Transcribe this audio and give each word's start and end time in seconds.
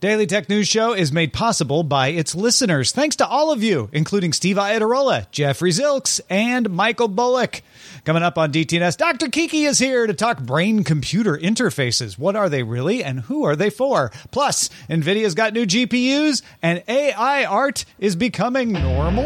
Daily 0.00 0.26
Tech 0.26 0.48
News 0.48 0.68
Show 0.68 0.92
is 0.92 1.10
made 1.10 1.32
possible 1.32 1.82
by 1.82 2.10
its 2.10 2.32
listeners. 2.32 2.92
Thanks 2.92 3.16
to 3.16 3.26
all 3.26 3.50
of 3.50 3.64
you, 3.64 3.88
including 3.92 4.32
Steve 4.32 4.54
Iadarola, 4.54 5.28
Jeffrey 5.32 5.72
Zilks, 5.72 6.20
and 6.30 6.70
Michael 6.70 7.08
Bullock. 7.08 7.62
Coming 8.04 8.22
up 8.22 8.38
on 8.38 8.52
DTNS, 8.52 8.96
Dr. 8.96 9.28
Kiki 9.28 9.64
is 9.64 9.80
here 9.80 10.06
to 10.06 10.14
talk 10.14 10.40
brain 10.40 10.84
computer 10.84 11.36
interfaces. 11.36 12.16
What 12.16 12.36
are 12.36 12.48
they 12.48 12.62
really 12.62 13.02
and 13.02 13.22
who 13.22 13.42
are 13.42 13.56
they 13.56 13.70
for? 13.70 14.12
Plus, 14.30 14.70
NVIDIA's 14.88 15.34
got 15.34 15.52
new 15.52 15.66
GPUs 15.66 16.42
and 16.62 16.84
AI 16.86 17.44
art 17.44 17.84
is 17.98 18.14
becoming 18.14 18.70
normal. 18.74 19.24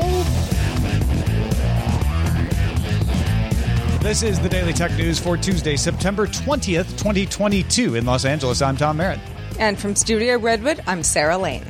This 4.01 4.23
is 4.23 4.41
the 4.41 4.49
Daily 4.49 4.73
Tech 4.73 4.93
News 4.93 5.19
for 5.19 5.37
Tuesday, 5.37 5.77
September 5.77 6.27
20th, 6.27 6.89
2022. 6.97 7.97
In 7.97 8.07
Los 8.07 8.25
Angeles, 8.25 8.63
I'm 8.63 8.79
Tom 8.79 8.97
Merritt. 8.97 9.21
And 9.63 9.79
from 9.79 9.95
Studio 9.95 10.39
Redwood, 10.41 10.83
I'm 10.89 11.05
Sarah 11.05 11.39
Lane. 11.39 11.65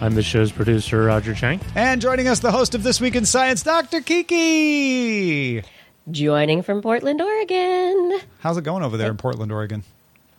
I'm 0.00 0.16
the 0.16 0.24
show's 0.24 0.50
producer, 0.50 1.04
Roger 1.04 1.34
Chang. 1.36 1.60
And 1.76 2.00
joining 2.00 2.26
us, 2.26 2.40
the 2.40 2.50
host 2.50 2.74
of 2.74 2.82
This 2.82 3.00
Week 3.00 3.14
in 3.14 3.24
Science, 3.26 3.62
Dr. 3.62 4.00
Kiki. 4.00 5.62
Joining 6.10 6.62
from 6.62 6.82
Portland, 6.82 7.22
Oregon. 7.22 8.18
How's 8.40 8.56
it 8.56 8.64
going 8.64 8.82
over 8.82 8.96
there 8.96 9.08
in 9.08 9.16
Portland, 9.16 9.52
Oregon? 9.52 9.84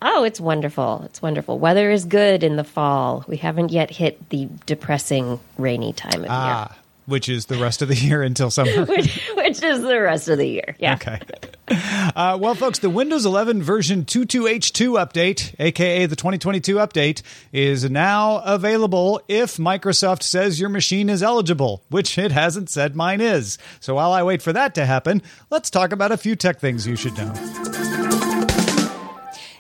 Oh, 0.02 0.26
it's 0.26 0.42
wonderful. 0.42 1.04
It's 1.06 1.22
wonderful. 1.22 1.58
Weather 1.58 1.90
is 1.90 2.04
good 2.04 2.44
in 2.44 2.58
the 2.58 2.66
fall. 2.66 3.24
We 3.30 3.38
haven't 3.38 3.72
yet 3.72 3.90
hit 3.90 4.28
the 4.30 4.50
depressing 4.66 5.40
rainy 5.58 5.94
time 5.94 6.26
of 6.26 6.30
Ah, 6.30 6.68
year. 6.68 6.78
Which 7.06 7.30
is 7.30 7.46
the 7.48 7.58
rest 7.58 7.82
of 7.82 7.88
the 7.88 7.96
year 8.08 8.22
until 8.22 8.50
summer. 8.50 8.86
Which, 8.94 9.32
which 9.36 9.64
is 9.64 9.82
the 9.82 10.00
rest 10.02 10.28
of 10.30 10.38
the 10.38 10.48
year. 10.48 10.76
Yeah. 10.80 10.96
Okay. 10.96 11.20
Uh, 11.68 12.38
well, 12.40 12.56
folks, 12.56 12.80
the 12.80 12.90
Windows 12.90 13.26
11 13.26 13.64
version 13.64 14.06
22H2 14.06 15.04
update, 15.04 15.56
aka 15.60 16.06
the 16.06 16.16
2022 16.16 16.76
update, 16.76 17.22
is 17.52 17.90
now 17.90 18.40
available 18.40 19.22
if 19.28 19.58
Microsoft 19.58 20.24
says 20.24 20.60
your 20.60 20.70
machine 20.70 21.10
is 21.10 21.24
eligible, 21.24 21.84
which 21.90 22.18
it 22.18 22.32
hasn't 22.32 22.70
said 22.70 22.96
mine 22.96 23.22
is. 23.22 23.58
So 23.80 23.96
while 23.96 24.12
I 24.12 24.24
wait 24.24 24.42
for 24.42 24.54
that 24.54 24.76
to 24.76 24.86
happen, 24.86 25.22
let's 25.50 25.70
talk 25.70 25.92
about 25.92 26.12
a 26.12 26.18
few 26.18 26.36
tech 26.36 26.60
things 26.60 26.86
you 26.86 26.96
should 26.96 27.18
know. 27.18 27.34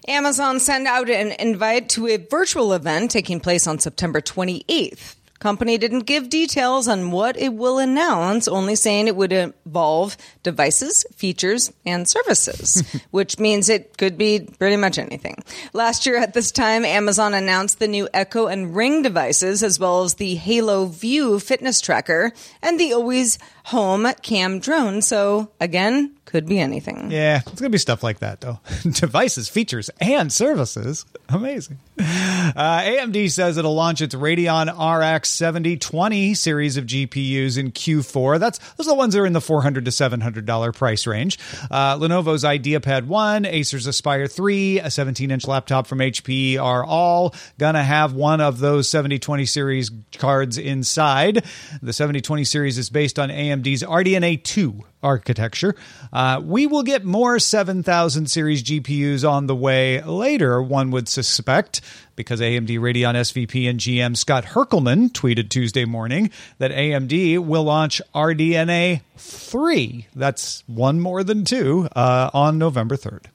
Amazon 0.07 0.59
sent 0.59 0.85
out 0.85 1.09
an 1.09 1.31
invite 1.39 1.89
to 1.89 2.07
a 2.07 2.17
virtual 2.17 2.73
event 2.73 3.11
taking 3.11 3.39
place 3.39 3.67
on 3.67 3.79
September 3.79 4.19
28th. 4.19 5.15
Company 5.43 5.77
didn't 5.77 6.05
give 6.05 6.29
details 6.29 6.87
on 6.87 7.11
what 7.11 7.37
it 7.37 7.53
will 7.53 7.77
announce, 7.77 8.47
only 8.47 8.75
saying 8.75 9.09
it 9.09 9.15
would 9.17 9.33
involve 9.33 10.15
devices, 10.41 11.05
features, 11.17 11.69
and 11.85 12.07
services, 12.07 12.81
which 13.11 13.37
means 13.39 13.67
it 13.67 13.97
could 13.97 14.17
be 14.17 14.47
pretty 14.57 14.77
much 14.77 14.97
anything. 14.97 15.43
Last 15.73 16.05
year 16.05 16.15
at 16.15 16.33
this 16.33 16.49
time, 16.49 16.85
Amazon 16.85 17.33
announced 17.33 17.79
the 17.79 17.89
new 17.89 18.07
Echo 18.13 18.47
and 18.47 18.73
Ring 18.73 19.01
devices, 19.01 19.63
as 19.63 19.77
well 19.81 20.03
as 20.03 20.13
the 20.13 20.35
Halo 20.35 20.85
View 20.85 21.41
fitness 21.41 21.81
tracker 21.81 22.31
and 22.61 22.79
the 22.79 22.93
Always 22.93 23.37
Home 23.65 24.07
Cam 24.21 24.59
drone. 24.59 25.01
So 25.01 25.51
again, 25.59 26.15
could 26.33 26.47
be 26.47 26.59
anything. 26.59 27.11
Yeah, 27.11 27.41
it's 27.45 27.61
going 27.61 27.69
to 27.69 27.69
be 27.69 27.77
stuff 27.77 28.01
like 28.01 28.17
that, 28.17 28.41
though. 28.41 28.59
Devices, 28.89 29.47
features, 29.49 29.91
and 30.01 30.33
services. 30.33 31.05
Amazing. 31.29 31.77
Uh, 31.99 32.81
AMD 32.81 33.29
says 33.29 33.55
it'll 33.55 33.75
launch 33.75 34.01
its 34.01 34.15
Radeon 34.15 34.67
RX 34.67 35.29
7020 35.29 36.33
series 36.33 36.75
of 36.75 36.85
GPUs 36.85 37.59
in 37.59 37.71
Q4. 37.71 38.39
That's 38.39 38.57
Those 38.73 38.87
are 38.87 38.91
the 38.91 38.95
ones 38.95 39.13
that 39.13 39.19
are 39.19 39.27
in 39.27 39.33
the 39.33 39.41
400 39.41 39.85
to 39.85 39.91
$700 39.91 40.75
price 40.75 41.05
range. 41.05 41.37
Uh, 41.69 41.97
Lenovo's 41.99 42.43
IdeaPad 42.43 43.05
1, 43.05 43.45
Acer's 43.45 43.85
Aspire 43.85 44.25
3, 44.25 44.79
a 44.79 44.89
17 44.89 45.29
inch 45.29 45.45
laptop 45.45 45.85
from 45.85 45.99
HP 45.99 46.59
are 46.59 46.83
all 46.83 47.35
going 47.59 47.75
to 47.75 47.83
have 47.83 48.13
one 48.13 48.41
of 48.41 48.57
those 48.57 48.89
7020 48.89 49.45
series 49.45 49.91
cards 50.17 50.57
inside. 50.57 51.45
The 51.83 51.93
7020 51.93 52.43
series 52.43 52.79
is 52.79 52.89
based 52.89 53.19
on 53.19 53.29
AMD's 53.29 53.83
RDNA 53.83 54.43
2 54.43 54.83
architecture. 55.03 55.75
Uh, 56.11 56.41
we 56.43 56.65
will 56.65 56.83
get 56.83 57.03
more 57.03 57.37
7000 57.39 58.27
series 58.27 58.63
GPUs 58.63 59.29
on 59.29 59.47
the 59.47 59.55
way 59.55 60.01
later, 60.01 60.61
one 60.61 60.91
would 60.91 61.07
suspect, 61.07 61.81
because 62.15 62.39
AMD 62.39 62.69
Radeon 62.79 63.15
SVP 63.15 63.69
and 63.69 63.79
GM 63.79 64.17
Scott 64.17 64.45
Herkelman 64.45 65.11
tweeted 65.11 65.49
Tuesday 65.49 65.85
morning 65.85 66.31
that 66.57 66.71
AMD 66.71 67.39
will 67.39 67.63
launch 67.63 68.01
RDNA 68.15 69.01
3. 69.17 70.07
That's 70.15 70.63
one 70.67 70.99
more 70.99 71.23
than 71.23 71.45
two 71.45 71.87
uh, 71.95 72.29
on 72.33 72.57
November 72.57 72.95
3rd. 72.95 73.25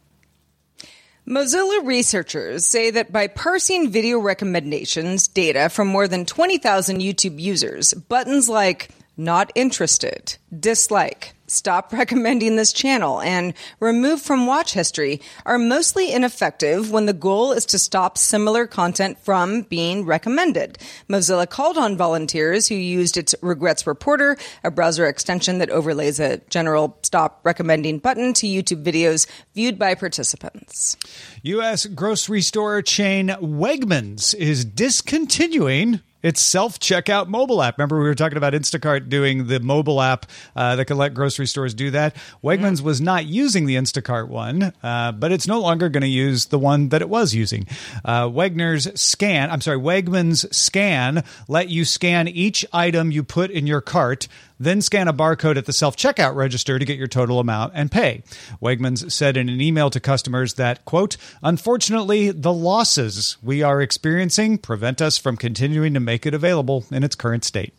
Mozilla 1.29 1.85
researchers 1.85 2.67
say 2.67 2.91
that 2.91 3.13
by 3.13 3.27
parsing 3.27 3.91
video 3.91 4.19
recommendations 4.19 5.29
data 5.29 5.69
from 5.69 5.87
more 5.87 6.09
than 6.09 6.25
20,000 6.25 7.01
YouTube 7.01 7.39
users, 7.39 7.93
buttons 7.93 8.49
like 8.49 8.89
not 9.15 9.53
interested, 9.55 10.39
dislike, 10.59 11.35
stop 11.51 11.93
recommending 11.93 12.57
this 12.57 12.73
channel, 12.73 13.21
and 13.21 13.55
remove 13.81 14.23
from 14.23 14.47
watch 14.47 14.73
history 14.73 15.21
are 15.47 15.59
mostly 15.59 16.13
ineffective 16.13 16.91
when 16.91 17.07
the 17.07 17.13
goal 17.13 17.53
is 17.53 17.67
to 17.67 17.79
stop 17.79 18.17
similar 18.19 18.67
content 18.67 19.19
from 19.19 19.63
being 19.63 20.05
recommended. 20.05 20.79
Mozilla 21.09 21.49
called 21.49 21.79
on 21.79 21.97
volunteers 21.97 22.69
who 22.69 22.75
used 22.75 23.17
its 23.17 23.35
Regrets 23.43 23.87
Reporter, 23.87 24.37
a 24.65 24.71
browser 24.71 25.07
extension 25.07 25.59
that 25.59 25.71
overlays 25.71 26.21
a 26.21 26.39
general 26.51 26.99
stop 27.03 27.41
recommending 27.45 27.99
button 27.99 28.33
to 28.35 28.47
YouTube 28.47 28.85
videos 28.85 29.27
viewed 29.55 29.79
by 29.79 29.95
participants. 29.95 30.97
U.S. 31.43 31.87
grocery 31.87 32.43
store 32.43 32.83
chain 32.83 33.29
Wegmans 33.29 34.35
is 34.35 34.65
discontinuing 34.65 36.01
its 36.23 36.41
self 36.41 36.79
checkout 36.79 37.29
mobile 37.29 37.63
app. 37.63 37.79
Remember, 37.79 37.99
we 37.99 38.05
were 38.05 38.15
talking 38.15 38.39
about 38.39 38.53
Instacart 38.53 39.09
doing 39.09 39.47
the 39.47 39.61
mobile 39.61 40.01
app 40.01 40.27
uh, 40.57 40.77
that 40.77 40.87
can 40.87 40.97
let 40.97 41.15
grocery 41.15 41.47
stores 41.47 41.75
do 41.75 41.91
that. 41.91 42.17
Wegmans 42.43 42.81
was 42.81 43.01
not 43.01 43.27
using 43.27 43.67
the 43.67 43.77
Instacart 43.77 44.29
one, 44.29 44.73
uh, 44.83 45.13
but 45.13 45.33
it's 45.33 45.47
no 45.47 45.61
longer 45.61 45.89
going 45.89 46.03
to 46.03 46.09
use 46.09 46.47
the 46.47 46.59
one 46.59 46.89
that 46.89 47.03
it 47.03 47.09
was 47.09 47.35
using. 47.35 47.67
Uh, 48.05 48.25
Wegner's 48.25 49.01
scan, 49.01 49.51
I'm 49.51 49.61
sorry, 49.61 49.79
Wegmans 49.79 50.53
scan 50.55 51.25
let 51.47 51.69
you 51.69 51.85
scan 51.85 52.29
each 52.29 52.65
item 52.73 53.11
you 53.11 53.23
put 53.23 53.51
in 53.51 53.67
your 53.67 53.81
cart 53.81 54.29
then 54.59 54.81
scan 54.81 55.09
a 55.09 55.13
barcode 55.13 55.57
at 55.57 55.67
the 55.67 55.73
self 55.73 55.97
checkout 55.97 56.35
register 56.35 56.79
to 56.79 56.85
get 56.85 56.99
your 56.99 57.07
total 57.07 57.41
amount 57.41 57.73
and 57.75 57.91
pay. 57.91 58.23
Wegmans 58.61 59.11
said 59.11 59.37
in 59.37 59.49
an 59.49 59.61
email 59.61 59.91
to 59.91 60.01
customers 60.01 60.55
that, 60.55 60.85
quote, 60.85 61.17
unfortunately, 61.43 62.31
the 62.31 62.53
losses 62.53 63.37
we 63.43 63.63
are 63.63 63.81
experiencing 63.81 64.59
prevent 64.59 65.01
us 65.01 65.19
from 65.19 65.37
continuing 65.37 65.95
to 65.95 66.01
make 66.01 66.27
it 66.27 66.35
available 66.35 66.85
in 66.91 67.05
its 67.05 67.17
current 67.17 67.45
state. 67.45 67.75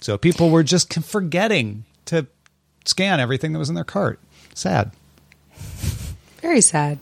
So 0.00 0.18
people 0.18 0.50
were 0.50 0.62
just 0.62 0.92
forgetting 1.04 1.84
to 2.06 2.26
scan 2.84 3.20
everything 3.20 3.52
that 3.52 3.58
was 3.58 3.68
in 3.68 3.74
their 3.74 3.84
cart. 3.84 4.18
Sad. 4.54 4.92
Very 6.42 6.60
sad. 6.60 6.98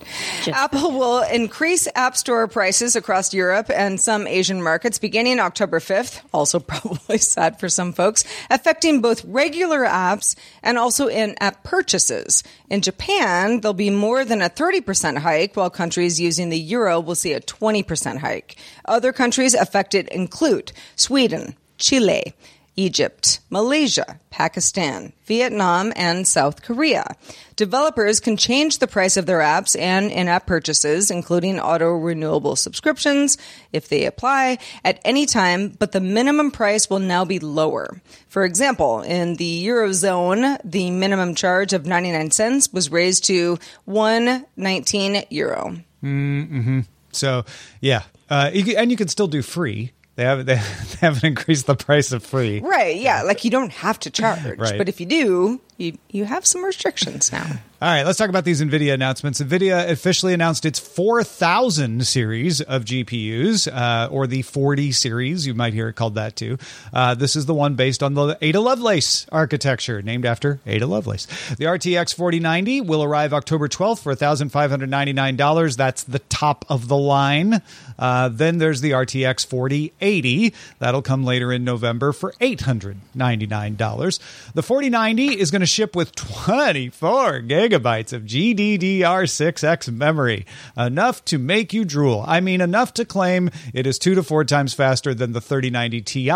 Apple 0.48 0.92
will 0.92 1.22
increase 1.22 1.88
App 1.94 2.14
Store 2.14 2.46
prices 2.46 2.94
across 2.94 3.32
Europe 3.32 3.70
and 3.74 3.98
some 3.98 4.26
Asian 4.26 4.62
markets 4.62 4.98
beginning 4.98 5.40
October 5.40 5.80
5th. 5.80 6.20
Also, 6.34 6.60
probably 6.60 7.16
sad 7.16 7.58
for 7.58 7.70
some 7.70 7.94
folks, 7.94 8.22
affecting 8.50 9.00
both 9.00 9.24
regular 9.24 9.80
apps 9.86 10.36
and 10.62 10.76
also 10.76 11.06
in 11.06 11.36
app 11.40 11.64
purchases. 11.64 12.42
In 12.68 12.82
Japan, 12.82 13.60
there'll 13.60 13.72
be 13.72 13.88
more 13.88 14.26
than 14.26 14.42
a 14.42 14.50
30% 14.50 15.16
hike, 15.16 15.56
while 15.56 15.70
countries 15.70 16.20
using 16.20 16.50
the 16.50 16.58
euro 16.58 17.00
will 17.00 17.14
see 17.14 17.32
a 17.32 17.40
20% 17.40 18.18
hike. 18.18 18.56
Other 18.84 19.10
countries 19.10 19.54
affected 19.54 20.06
include 20.08 20.72
Sweden, 20.96 21.56
Chile, 21.78 22.34
Egypt, 22.80 23.40
Malaysia, 23.50 24.18
Pakistan, 24.30 25.12
Vietnam, 25.26 25.92
and 25.96 26.26
South 26.26 26.62
Korea. 26.62 27.14
Developers 27.56 28.20
can 28.20 28.38
change 28.38 28.78
the 28.78 28.86
price 28.86 29.18
of 29.18 29.26
their 29.26 29.40
apps 29.40 29.78
and 29.78 30.10
in 30.10 30.28
app 30.28 30.46
purchases, 30.46 31.10
including 31.10 31.60
auto 31.60 31.90
renewable 31.90 32.56
subscriptions, 32.56 33.36
if 33.70 33.90
they 33.90 34.06
apply, 34.06 34.56
at 34.82 34.98
any 35.04 35.26
time, 35.26 35.68
but 35.78 35.92
the 35.92 36.00
minimum 36.00 36.50
price 36.50 36.88
will 36.88 37.00
now 37.00 37.22
be 37.26 37.38
lower. 37.38 38.00
For 38.28 38.44
example, 38.44 39.02
in 39.02 39.36
the 39.36 39.66
Eurozone, 39.66 40.58
the 40.64 40.90
minimum 40.90 41.34
charge 41.34 41.74
of 41.74 41.84
99 41.84 42.30
cents 42.30 42.72
was 42.72 42.90
raised 42.90 43.24
to 43.24 43.58
119 43.84 45.24
euro. 45.28 45.76
Mm-hmm. 46.02 46.80
So, 47.12 47.44
yeah. 47.82 48.04
Uh, 48.30 48.50
and 48.54 48.90
you 48.90 48.96
can 48.96 49.08
still 49.08 49.28
do 49.28 49.42
free. 49.42 49.92
They 50.20 50.26
haven't, 50.26 50.44
they 50.48 50.56
haven't 51.00 51.24
increased 51.24 51.66
the 51.66 51.74
price 51.74 52.12
of 52.12 52.22
free. 52.22 52.60
Right, 52.60 52.94
yeah, 52.96 53.22
like 53.22 53.42
you 53.42 53.50
don't 53.50 53.72
have 53.72 53.98
to 54.00 54.10
charge, 54.10 54.58
Right. 54.58 54.76
but 54.76 54.86
if 54.86 55.00
you 55.00 55.06
do, 55.06 55.62
you 55.78 55.96
you 56.10 56.26
have 56.26 56.44
some 56.44 56.62
restrictions 56.62 57.32
now. 57.32 57.46
All 57.82 57.88
right, 57.88 58.04
let's 58.04 58.18
talk 58.18 58.28
about 58.28 58.44
these 58.44 58.60
NVIDIA 58.60 58.92
announcements. 58.92 59.40
NVIDIA 59.40 59.88
officially 59.88 60.34
announced 60.34 60.66
its 60.66 60.78
4000 60.78 62.06
series 62.06 62.60
of 62.60 62.84
GPUs, 62.84 63.72
uh, 63.72 64.06
or 64.12 64.26
the 64.26 64.42
40 64.42 64.92
series. 64.92 65.46
You 65.46 65.54
might 65.54 65.72
hear 65.72 65.88
it 65.88 65.94
called 65.94 66.16
that 66.16 66.36
too. 66.36 66.58
Uh, 66.92 67.14
this 67.14 67.36
is 67.36 67.46
the 67.46 67.54
one 67.54 67.76
based 67.76 68.02
on 68.02 68.12
the 68.12 68.36
Ada 68.42 68.60
Lovelace 68.60 69.24
architecture, 69.32 70.02
named 70.02 70.26
after 70.26 70.60
Ada 70.66 70.86
Lovelace. 70.86 71.24
The 71.56 71.64
RTX 71.64 72.14
4090 72.14 72.82
will 72.82 73.02
arrive 73.02 73.32
October 73.32 73.66
12th 73.66 74.02
for 74.02 74.14
$1,599. 74.14 75.76
That's 75.78 76.02
the 76.02 76.18
top 76.18 76.66
of 76.68 76.88
the 76.88 76.98
line. 76.98 77.62
Uh, 77.98 78.28
then 78.28 78.58
there's 78.58 78.82
the 78.82 78.90
RTX 78.90 79.46
4080. 79.46 80.52
That'll 80.80 81.00
come 81.00 81.24
later 81.24 81.50
in 81.50 81.64
November 81.64 82.12
for 82.12 82.32
$899. 82.42 84.52
The 84.52 84.62
4090 84.62 85.40
is 85.40 85.50
going 85.50 85.60
to 85.60 85.66
ship 85.66 85.96
with 85.96 86.14
24 86.14 87.38
gigabytes 87.70 88.12
of 88.12 88.22
GDDR6X 88.22 89.92
memory, 89.92 90.46
enough 90.76 91.24
to 91.26 91.38
make 91.38 91.72
you 91.72 91.84
drool. 91.84 92.24
I 92.26 92.40
mean, 92.40 92.60
enough 92.60 92.92
to 92.94 93.04
claim 93.04 93.50
it 93.72 93.86
is 93.86 93.98
two 93.98 94.14
to 94.14 94.22
four 94.22 94.44
times 94.44 94.74
faster 94.74 95.14
than 95.14 95.32
the 95.32 95.40
3090 95.40 96.00
Ti 96.02 96.30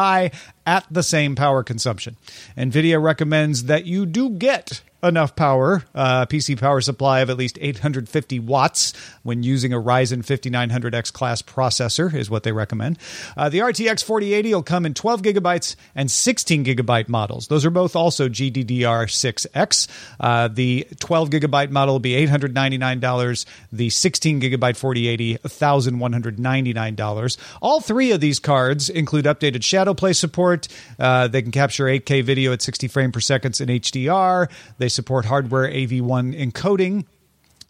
at 0.67 0.87
the 0.91 1.03
same 1.03 1.35
power 1.35 1.63
consumption. 1.63 2.17
NVIDIA 2.57 3.03
recommends 3.03 3.65
that 3.65 3.85
you 3.85 4.07
do 4.07 4.31
get 4.31 4.83
enough 5.05 5.37
power, 5.37 5.85
uh, 5.95 6.27
PC 6.27 6.59
power 6.59 6.81
supply 6.81 7.21
of 7.21 7.31
at 7.31 7.37
least 7.37 7.59
850 7.61 8.41
watts 8.41 8.93
when 9.23 9.43
using 9.43 9.73
a 9.73 9.81
Ryzen 9.81 10.25
5900X 10.25 11.13
class 11.13 11.43
processor 11.43 12.13
is 12.13 12.31
what 12.31 12.43
they 12.43 12.53
recommend. 12.53 12.99
Uh, 13.37 13.49
the 13.49 13.59
RTX 13.59 14.03
4080 14.05 14.55
will 14.55 14.63
come 14.63 14.87
in 14.87 14.95
12 14.95 15.23
gigabytes 15.23 15.77
and 15.95 16.11
16 16.11 16.65
gigabyte 16.65 17.09
models. 17.09 17.49
Those 17.49 17.65
are 17.65 17.71
both 17.71 17.97
also 17.97 18.29
GDDR6X. 18.29 19.89
Uh, 20.19 20.49
the 20.49 20.87
12 21.01 21.31
gigabyte 21.31 21.71
model 21.71 21.95
will 21.95 22.01
be 22.01 22.13
$899. 22.27 23.47
The 23.73 23.91
16 23.91 24.41
gigabyte 24.41 24.77
4080, 24.77 25.39
$1,199. 25.39 27.37
All 27.63 27.81
three 27.81 28.13
of 28.13 28.21
these 28.21 28.39
cards 28.39 28.89
include 28.89 29.25
updated 29.27 29.61
ShadowPlay 29.61 30.17
support. 30.17 30.69
Uh, 30.99 31.29
they 31.29 31.43
can 31.43 31.51
capture 31.51 31.85
8K 31.85 32.23
video 32.23 32.53
at 32.53 32.63
60 32.63 32.89
frames 32.89 33.13
per 33.13 33.21
second 33.21 33.61
in 33.61 33.69
HDR. 33.69 34.51
They 34.79 34.89
support 34.95 35.25
hardware 35.27 35.69
AV1 35.69 36.39
encoding. 36.39 37.05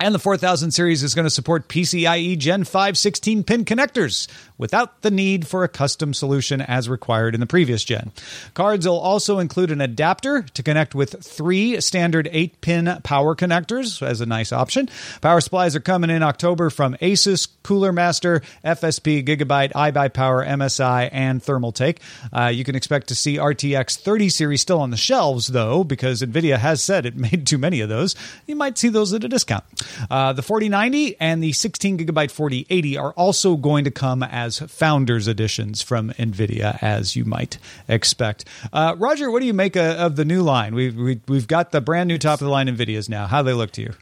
And 0.05 0.15
the 0.15 0.19
4000 0.19 0.73
series 0.73 1.03
is 1.03 1.15
going 1.15 1.25
to 1.25 1.31
support 1.31 1.67
PCIe 1.67 2.37
Gen 2.37 2.65
5 2.65 2.99
16 2.99 3.43
pin 3.43 3.65
connectors 3.65 4.29
without 4.59 5.01
the 5.01 5.11
need 5.11 5.47
for 5.47 5.65
a 5.65 5.69
custom 5.69 6.13
solution 6.13 6.61
as 6.61 6.91
required 6.91 7.35
in 7.35 7.41
the 7.41 7.47
previous 7.47 7.83
gen. 7.83 8.13
Cards 8.53 8.87
will 8.87 8.99
also 8.99 9.39
include 9.39 9.71
an 9.71 9.81
adapter 9.81 10.43
to 10.43 10.63
connect 10.63 10.95
with 10.95 11.25
three 11.25 11.81
standard 11.81 12.29
8 12.31 12.61
pin 12.61 13.01
power 13.03 13.35
connectors 13.35 14.07
as 14.07 14.21
a 14.21 14.27
nice 14.27 14.53
option. 14.53 14.91
Power 15.23 15.41
supplies 15.41 15.75
are 15.75 15.81
coming 15.81 16.11
in 16.11 16.23
October 16.23 16.69
from 16.69 16.97
Asus, 17.01 17.49
Cooler 17.63 17.91
Master, 17.91 18.43
FSP, 18.63 19.27
Gigabyte, 19.27 19.73
iBuyPower, 19.73 20.47
MSI, 20.47 21.09
and 21.13 21.43
Thermaltake. 21.43 21.99
Uh, 22.31 22.49
you 22.49 22.63
can 22.63 22.75
expect 22.75 23.09
to 23.09 23.15
see 23.15 23.39
RTX 23.39 23.97
30 23.97 24.29
series 24.29 24.61
still 24.61 24.81
on 24.81 24.91
the 24.91 24.99
shelves, 24.99 25.47
though, 25.47 25.83
because 25.83 26.21
NVIDIA 26.21 26.59
has 26.59 26.83
said 26.83 27.07
it 27.07 27.17
made 27.25 27.47
too 27.47 27.57
many 27.57 27.81
of 27.81 27.89
those. 27.89 28.15
You 28.47 28.55
might 28.55 28.77
see 28.77 28.91
those 28.91 29.15
at 29.15 29.25
a 29.25 29.29
discount. 29.29 29.65
Uh, 30.11 30.33
the 30.33 30.43
4090 30.43 31.17
and 31.21 31.43
the 31.43 31.53
16 31.53 31.99
gigabyte 31.99 32.31
4080 32.31 32.97
are 32.99 33.13
also 33.13 33.57
going 33.57 33.85
to 33.85 33.91
come 33.91 34.23
as 34.23 34.59
founders 34.59 35.29
editions 35.29 35.83
from 35.83 36.11
NVIDIA, 36.11 36.79
as 36.83 37.17
you 37.17 37.25
might 37.25 37.59
expect. 37.89 38.45
Uh, 38.73 38.95
Roger, 38.99 39.31
what 39.31 39.41
do 39.41 39.47
you 39.47 39.55
make 39.55 39.77
uh, 39.77 39.97
of 39.99 40.17
the 40.17 40.25
new 40.25 40.43
line? 40.43 40.75
We've, 40.75 40.97
we, 40.97 41.21
we've 41.29 41.49
got 41.49 41.73
the 41.73 41.81
brand 41.81 42.09
new 42.09 42.19
top 42.19 42.41
of 42.41 42.47
the 42.47 42.51
line 42.51 42.69
NVIDIAs 42.69 43.09
now. 43.09 43.27
How 43.27 43.43
do 43.43 43.47
they 43.47 43.55
look 43.55 43.71
to 43.73 43.83
you? 43.83 43.95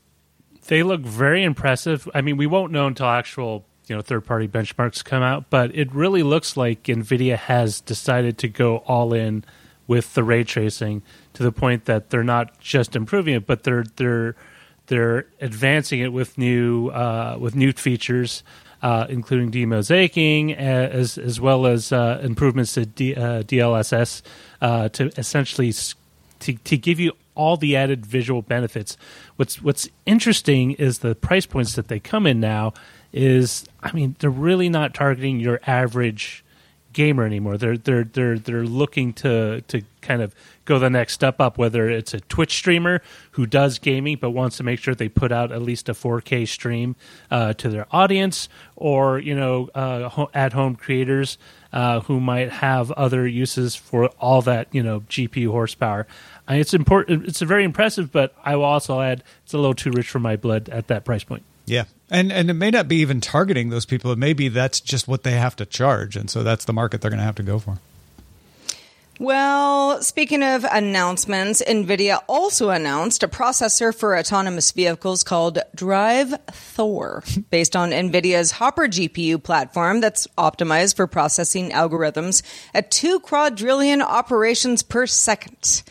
They 0.66 0.82
look 0.82 1.00
very 1.00 1.42
impressive. 1.42 2.08
I 2.14 2.20
mean, 2.20 2.36
we 2.36 2.46
won't 2.46 2.72
know 2.72 2.86
until 2.86 3.06
actual 3.06 3.64
you 3.88 3.96
know 3.96 4.02
third 4.02 4.24
party 4.24 4.48
benchmarks 4.48 5.04
come 5.04 5.22
out, 5.22 5.50
but 5.50 5.74
it 5.74 5.92
really 5.92 6.22
looks 6.22 6.56
like 6.56 6.84
Nvidia 6.84 7.36
has 7.36 7.80
decided 7.80 8.38
to 8.38 8.48
go 8.48 8.78
all 8.78 9.12
in 9.12 9.44
with 9.86 10.14
the 10.14 10.22
ray 10.22 10.44
tracing 10.44 11.02
to 11.34 11.42
the 11.42 11.52
point 11.52 11.86
that 11.86 12.10
they're 12.10 12.24
not 12.24 12.58
just 12.60 12.94
improving 12.94 13.34
it, 13.34 13.46
but 13.46 13.64
they're 13.64 13.84
they're 13.96 14.36
they're 14.92 15.24
advancing 15.40 16.00
it 16.00 16.12
with 16.12 16.36
new 16.36 16.88
uh, 16.88 17.38
with 17.40 17.56
new 17.56 17.72
features, 17.72 18.42
uh, 18.82 19.06
including 19.08 19.50
demosaicing, 19.50 20.54
as 20.54 21.16
as 21.16 21.40
well 21.40 21.64
as 21.64 21.92
uh, 21.92 22.20
improvements 22.22 22.74
to 22.74 22.84
D, 22.84 23.14
uh, 23.14 23.42
DLSS 23.42 24.20
uh, 24.60 24.90
to 24.90 25.06
essentially 25.16 25.72
to, 25.72 26.52
to 26.52 26.76
give 26.76 27.00
you 27.00 27.12
all 27.34 27.56
the 27.56 27.74
added 27.74 28.04
visual 28.04 28.42
benefits. 28.42 28.98
What's 29.36 29.62
what's 29.62 29.88
interesting 30.04 30.72
is 30.72 30.98
the 30.98 31.14
price 31.14 31.46
points 31.46 31.74
that 31.76 31.88
they 31.88 31.98
come 31.98 32.26
in 32.26 32.38
now. 32.38 32.74
Is 33.14 33.64
I 33.82 33.92
mean 33.92 34.16
they're 34.18 34.28
really 34.28 34.68
not 34.68 34.92
targeting 34.92 35.40
your 35.40 35.58
average 35.66 36.44
gamer 36.92 37.24
anymore. 37.24 37.56
They're 37.56 37.76
they're 37.76 38.04
they're 38.04 38.38
they're 38.38 38.64
looking 38.64 39.12
to 39.14 39.60
to 39.62 39.82
kind 40.00 40.22
of 40.22 40.34
go 40.64 40.78
the 40.78 40.90
next 40.90 41.14
step 41.14 41.40
up. 41.40 41.58
Whether 41.58 41.88
it's 41.88 42.14
a 42.14 42.20
Twitch 42.20 42.52
streamer 42.52 43.02
who 43.32 43.46
does 43.46 43.78
gaming 43.78 44.18
but 44.20 44.30
wants 44.30 44.56
to 44.58 44.62
make 44.62 44.78
sure 44.78 44.94
they 44.94 45.08
put 45.08 45.32
out 45.32 45.52
at 45.52 45.62
least 45.62 45.88
a 45.88 45.92
4K 45.92 46.46
stream 46.46 46.96
uh, 47.30 47.52
to 47.54 47.68
their 47.68 47.86
audience, 47.90 48.48
or 48.76 49.18
you 49.18 49.34
know 49.34 49.68
uh, 49.74 50.26
at 50.34 50.52
home 50.52 50.76
creators 50.76 51.38
uh, 51.72 52.00
who 52.00 52.20
might 52.20 52.50
have 52.50 52.90
other 52.92 53.26
uses 53.26 53.74
for 53.74 54.06
all 54.18 54.42
that 54.42 54.68
you 54.72 54.82
know 54.82 55.00
GPU 55.00 55.50
horsepower. 55.50 56.06
It's 56.48 56.74
important. 56.74 57.26
It's 57.26 57.40
very 57.40 57.64
impressive, 57.64 58.12
but 58.12 58.34
I 58.44 58.56
will 58.56 58.64
also 58.64 59.00
add 59.00 59.22
it's 59.44 59.54
a 59.54 59.58
little 59.58 59.74
too 59.74 59.90
rich 59.90 60.08
for 60.08 60.18
my 60.18 60.36
blood 60.36 60.68
at 60.68 60.88
that 60.88 61.04
price 61.04 61.24
point. 61.24 61.44
Yeah. 61.66 61.84
And 62.12 62.30
and 62.30 62.50
it 62.50 62.54
may 62.54 62.70
not 62.70 62.88
be 62.88 62.96
even 62.96 63.22
targeting 63.22 63.70
those 63.70 63.86
people. 63.86 64.12
It 64.12 64.18
may 64.18 64.34
be 64.34 64.48
that's 64.48 64.80
just 64.80 65.08
what 65.08 65.22
they 65.22 65.32
have 65.32 65.56
to 65.56 65.66
charge. 65.66 66.14
And 66.14 66.28
so 66.28 66.42
that's 66.42 66.66
the 66.66 66.72
market 66.74 67.00
they're 67.00 67.10
going 67.10 67.18
to 67.18 67.24
have 67.24 67.36
to 67.36 67.42
go 67.42 67.58
for. 67.58 67.78
Well, 69.18 70.02
speaking 70.02 70.42
of 70.42 70.64
announcements, 70.64 71.62
NVIDIA 71.62 72.20
also 72.28 72.70
announced 72.70 73.22
a 73.22 73.28
processor 73.28 73.94
for 73.94 74.18
autonomous 74.18 74.72
vehicles 74.72 75.22
called 75.22 75.60
Drive 75.74 76.34
Thor, 76.50 77.22
based 77.50 77.76
on 77.76 77.90
NVIDIA's 77.90 78.50
Hopper 78.50 78.88
GPU 78.88 79.42
platform 79.42 80.00
that's 80.00 80.26
optimized 80.36 80.96
for 80.96 81.06
processing 81.06 81.70
algorithms 81.70 82.42
at 82.74 82.90
two 82.90 83.20
quadrillion 83.20 84.02
operations 84.02 84.82
per 84.82 85.06
second. 85.06 85.82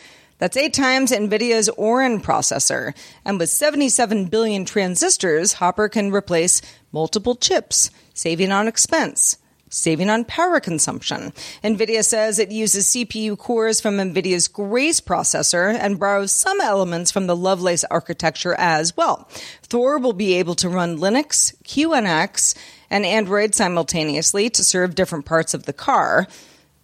That's 0.42 0.56
eight 0.56 0.74
times 0.74 1.12
NVIDIA's 1.12 1.68
Orin 1.68 2.20
processor. 2.20 2.96
And 3.24 3.38
with 3.38 3.48
77 3.48 4.24
billion 4.24 4.64
transistors, 4.64 5.52
Hopper 5.52 5.88
can 5.88 6.10
replace 6.10 6.60
multiple 6.90 7.36
chips, 7.36 7.92
saving 8.12 8.50
on 8.50 8.66
expense 8.66 9.36
saving 9.68 10.10
on 10.10 10.22
power 10.24 10.60
consumption. 10.60 11.32
NVIDIA 11.64 12.04
says 12.04 12.38
it 12.38 12.50
uses 12.50 12.88
CPU 12.88 13.38
cores 13.38 13.80
from 13.80 13.96
NVIDIA's 13.96 14.46
Grace 14.46 15.00
processor 15.00 15.74
and 15.74 15.98
borrows 15.98 16.30
some 16.30 16.60
elements 16.60 17.10
from 17.10 17.26
the 17.26 17.34
Lovelace 17.34 17.82
architecture 17.84 18.54
as 18.58 18.94
well. 18.98 19.26
Thor 19.62 19.98
will 19.98 20.12
be 20.12 20.34
able 20.34 20.56
to 20.56 20.68
run 20.68 20.98
Linux, 20.98 21.56
QNX, 21.64 22.54
and 22.90 23.06
Android 23.06 23.54
simultaneously 23.54 24.50
to 24.50 24.62
serve 24.62 24.94
different 24.94 25.24
parts 25.24 25.54
of 25.54 25.62
the 25.62 25.72
car. 25.72 26.28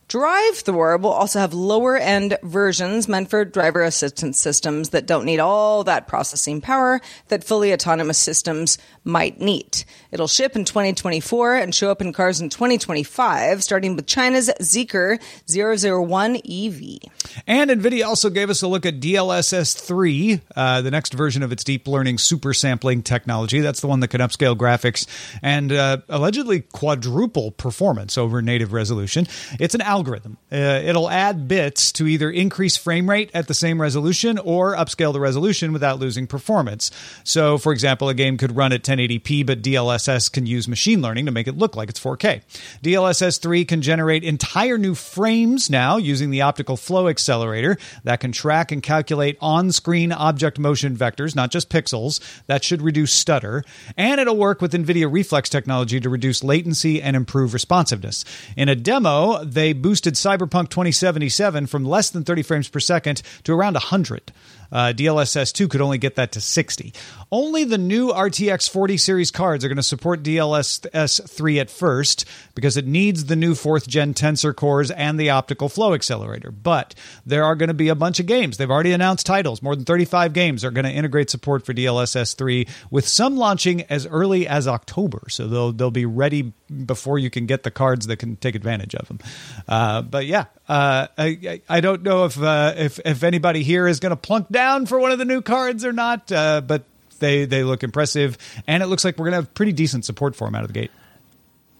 Drive 0.08 0.56
Thor 0.56 0.96
will 0.96 1.10
also 1.10 1.38
have 1.38 1.52
lower 1.52 1.98
end 1.98 2.38
versions 2.42 3.08
meant 3.08 3.28
for 3.28 3.44
driver 3.44 3.82
assistance 3.82 4.40
systems 4.40 4.88
that 4.88 5.06
don't 5.06 5.26
need 5.26 5.38
all 5.38 5.84
that 5.84 6.08
processing 6.08 6.62
power 6.62 7.02
that 7.28 7.44
fully 7.44 7.74
autonomous 7.74 8.16
systems 8.16 8.78
might 9.04 9.38
need. 9.38 9.84
It'll 10.10 10.26
ship 10.26 10.56
in 10.56 10.64
2024 10.64 11.56
and 11.56 11.74
show 11.74 11.90
up 11.90 12.00
in 12.00 12.14
cars 12.14 12.40
in 12.40 12.48
2025, 12.48 13.62
starting 13.62 13.94
with 13.94 14.06
China's 14.06 14.50
Zeekr 14.60 15.20
001 15.46 16.36
EV. 16.36 17.10
And 17.46 17.70
NVIDIA 17.70 18.06
also 18.06 18.30
gave 18.30 18.48
us 18.48 18.62
a 18.62 18.68
look 18.68 18.86
at 18.86 19.00
DLSS 19.00 19.78
3, 19.78 20.40
uh, 20.56 20.80
the 20.80 20.90
next 20.90 21.12
version 21.12 21.42
of 21.42 21.52
its 21.52 21.62
deep 21.62 21.86
learning 21.86 22.16
super 22.16 22.54
sampling 22.54 23.02
technology. 23.02 23.60
That's 23.60 23.82
the 23.82 23.86
one 23.86 24.00
that 24.00 24.08
can 24.08 24.22
upscale 24.22 24.56
graphics 24.56 25.06
and 25.42 25.72
uh, 25.72 25.98
allegedly 26.08 26.60
quadruple 26.60 27.50
performance 27.50 28.16
over 28.16 28.40
native 28.40 28.72
resolution. 28.72 29.26
It's 29.60 29.74
an 29.74 29.82
algorithm. 29.82 30.38
Uh, 30.50 30.56
it'll 30.56 31.10
add 31.10 31.48
bits 31.48 31.92
to 31.92 32.06
either 32.06 32.30
increase 32.30 32.78
frame 32.78 33.10
rate 33.10 33.30
at 33.34 33.46
the 33.46 33.54
same 33.54 33.78
resolution 33.80 34.38
or 34.38 34.74
upscale 34.74 35.12
the 35.12 35.20
resolution 35.20 35.74
without 35.74 35.98
losing 35.98 36.26
performance. 36.26 36.90
So, 37.24 37.58
for 37.58 37.72
example, 37.72 38.08
a 38.08 38.14
game 38.14 38.38
could 38.38 38.56
run 38.56 38.72
at 38.72 38.82
1080p, 38.82 39.44
but 39.44 39.60
DLSS 39.60 39.97
can 40.32 40.46
use 40.46 40.68
machine 40.68 41.02
learning 41.02 41.26
to 41.26 41.32
make 41.32 41.48
it 41.48 41.56
look 41.56 41.76
like 41.76 41.88
it's 41.88 42.00
4K. 42.00 42.42
DLSS 42.82 43.40
3 43.40 43.64
can 43.64 43.82
generate 43.82 44.24
entire 44.24 44.78
new 44.78 44.94
frames 44.94 45.70
now 45.70 45.96
using 45.96 46.30
the 46.30 46.42
optical 46.42 46.76
flow 46.76 47.08
accelerator 47.08 47.76
that 48.04 48.20
can 48.20 48.32
track 48.32 48.70
and 48.72 48.82
calculate 48.82 49.36
on 49.40 49.72
screen 49.72 50.12
object 50.12 50.58
motion 50.58 50.96
vectors, 50.96 51.34
not 51.34 51.50
just 51.50 51.70
pixels. 51.70 52.20
That 52.46 52.64
should 52.64 52.82
reduce 52.82 53.12
stutter. 53.12 53.64
And 53.96 54.20
it'll 54.20 54.36
work 54.36 54.60
with 54.60 54.72
NVIDIA 54.72 55.10
Reflex 55.10 55.48
technology 55.48 56.00
to 56.00 56.08
reduce 56.08 56.44
latency 56.44 57.00
and 57.02 57.16
improve 57.16 57.54
responsiveness. 57.54 58.24
In 58.56 58.68
a 58.68 58.74
demo, 58.74 59.44
they 59.44 59.72
boosted 59.72 60.14
Cyberpunk 60.14 60.70
2077 60.70 61.66
from 61.66 61.84
less 61.84 62.10
than 62.10 62.24
30 62.24 62.42
frames 62.42 62.68
per 62.68 62.80
second 62.80 63.22
to 63.44 63.52
around 63.52 63.74
100. 63.74 64.32
Uh, 64.70 64.92
DLSS 64.94 65.52
2 65.52 65.68
could 65.68 65.80
only 65.80 65.98
get 65.98 66.16
that 66.16 66.32
to 66.32 66.40
60. 66.40 66.92
Only 67.30 67.64
the 67.64 67.78
new 67.78 68.08
RTX 68.08 68.70
40 68.70 68.96
series 68.96 69.30
cards 69.30 69.64
are 69.64 69.68
going 69.68 69.76
to 69.76 69.82
support 69.82 70.22
DLSS 70.22 71.28
3 71.28 71.60
at 71.60 71.70
first 71.70 72.24
because 72.54 72.76
it 72.76 72.86
needs 72.86 73.26
the 73.26 73.36
new 73.36 73.54
fourth 73.54 73.86
gen 73.86 74.14
tensor 74.14 74.54
cores 74.54 74.90
and 74.90 75.18
the 75.18 75.30
optical 75.30 75.68
flow 75.68 75.94
accelerator. 75.94 76.50
But 76.50 76.94
there 77.26 77.44
are 77.44 77.54
going 77.54 77.68
to 77.68 77.74
be 77.74 77.88
a 77.88 77.94
bunch 77.94 78.20
of 78.20 78.26
games. 78.26 78.56
They've 78.56 78.70
already 78.70 78.92
announced 78.92 79.26
titles. 79.26 79.62
More 79.62 79.76
than 79.76 79.84
35 79.84 80.32
games 80.32 80.64
are 80.64 80.70
going 80.70 80.84
to 80.84 80.90
integrate 80.90 81.30
support 81.30 81.64
for 81.64 81.74
DLSS 81.74 82.36
3, 82.36 82.66
with 82.90 83.06
some 83.06 83.36
launching 83.36 83.82
as 83.82 84.06
early 84.06 84.46
as 84.46 84.66
October. 84.66 85.24
So 85.28 85.46
they'll, 85.48 85.72
they'll 85.72 85.90
be 85.90 86.06
ready 86.06 86.52
before 86.84 87.18
you 87.18 87.30
can 87.30 87.46
get 87.46 87.62
the 87.62 87.70
cards 87.70 88.06
that 88.06 88.18
can 88.18 88.36
take 88.36 88.54
advantage 88.54 88.94
of 88.94 89.08
them. 89.08 89.18
Uh, 89.66 90.02
but 90.02 90.26
yeah, 90.26 90.46
uh, 90.68 91.08
I, 91.16 91.62
I 91.68 91.80
don't 91.80 92.02
know 92.02 92.24
if, 92.24 92.40
uh, 92.40 92.74
if, 92.76 93.00
if 93.04 93.22
anybody 93.22 93.62
here 93.62 93.86
is 93.86 94.00
going 94.00 94.10
to 94.10 94.16
plunk 94.16 94.48
down 94.48 94.57
for 94.86 94.98
one 94.98 95.12
of 95.12 95.18
the 95.18 95.24
new 95.24 95.42
cards 95.42 95.84
or 95.84 95.92
not, 95.92 96.30
uh, 96.32 96.60
but 96.60 96.84
they 97.18 97.44
they 97.44 97.64
look 97.64 97.82
impressive, 97.82 98.38
and 98.66 98.82
it 98.82 98.86
looks 98.86 99.04
like 99.04 99.18
we're 99.18 99.30
to 99.30 99.36
have 99.36 99.54
pretty 99.54 99.72
decent 99.72 100.04
support 100.04 100.36
for 100.36 100.46
them 100.46 100.54
out 100.54 100.62
of 100.62 100.68
the 100.68 100.74
gate. 100.74 100.90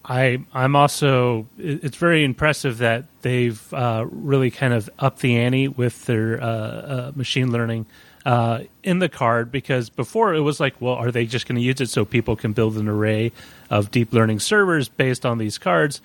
I 0.04 0.38
I'm 0.54 0.74
also 0.74 1.46
it's 1.58 1.96
very 1.96 2.24
impressive 2.24 2.78
that 2.78 3.04
they've 3.22 3.74
uh, 3.74 4.06
really 4.10 4.50
kind 4.50 4.72
of 4.72 4.88
upped 4.98 5.20
the 5.20 5.36
ante 5.36 5.68
with 5.68 6.06
their 6.06 6.42
uh, 6.42 6.46
uh, 6.46 7.12
machine 7.14 7.52
learning 7.52 7.86
uh, 8.24 8.60
in 8.82 9.00
the 9.00 9.08
card 9.08 9.52
because 9.52 9.90
before 9.90 10.34
it 10.34 10.40
was 10.40 10.60
like, 10.60 10.80
well, 10.80 10.94
are 10.94 11.10
they 11.10 11.26
just 11.26 11.46
going 11.46 11.56
to 11.56 11.62
use 11.62 11.80
it 11.80 11.90
so 11.90 12.04
people 12.04 12.36
can 12.36 12.52
build 12.52 12.76
an 12.78 12.88
array 12.88 13.32
of 13.70 13.90
deep 13.90 14.12
learning 14.12 14.40
servers 14.40 14.88
based 14.88 15.26
on 15.26 15.38
these 15.38 15.58
cards? 15.58 16.00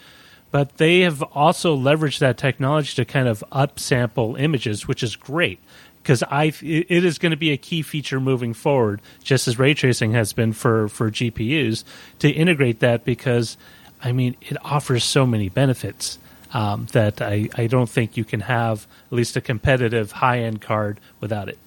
But 0.52 0.78
they 0.78 1.00
have 1.00 1.24
also 1.24 1.76
leveraged 1.76 2.20
that 2.20 2.38
technology 2.38 2.94
to 2.96 3.06
kind 3.06 3.28
of 3.28 3.44
upsample 3.52 4.40
images, 4.40 4.88
which 4.88 5.02
is 5.02 5.16
great 5.16 5.60
because 6.04 6.22
I 6.24 6.54
it 6.62 7.06
is 7.06 7.18
going 7.18 7.32
to 7.32 7.38
be 7.38 7.52
a 7.52 7.58
key 7.58 7.82
feature 7.82 8.20
moving 8.20 8.54
forward, 8.54 9.02
just 9.24 9.48
as 9.48 9.58
ray 9.58 9.74
tracing 9.74 10.12
has 10.12 10.34
been 10.34 10.54
for 10.54 10.90
for 10.90 11.10
GPUs 11.10 11.84
to 12.20 12.30
integrate 12.30 12.80
that 12.82 13.06
because 13.06 13.58
I 14.04 14.12
mean 14.12 14.36
it 14.42 14.58
offers 14.64 15.06
so 15.06 15.26
many 15.26 15.50
benefits 15.50 16.20
um, 16.54 16.88
that 16.92 17.22
I 17.22 17.50
I 17.56 17.68
don't 17.68 17.90
think 17.90 18.18
you 18.18 18.26
can 18.26 18.42
have 18.42 18.86
at 19.08 19.16
least 19.16 19.38
a 19.38 19.42
competitive 19.42 20.12
high 20.12 20.40
end 20.40 20.62
card 20.62 21.00
without 21.22 21.48
it. 21.50 21.58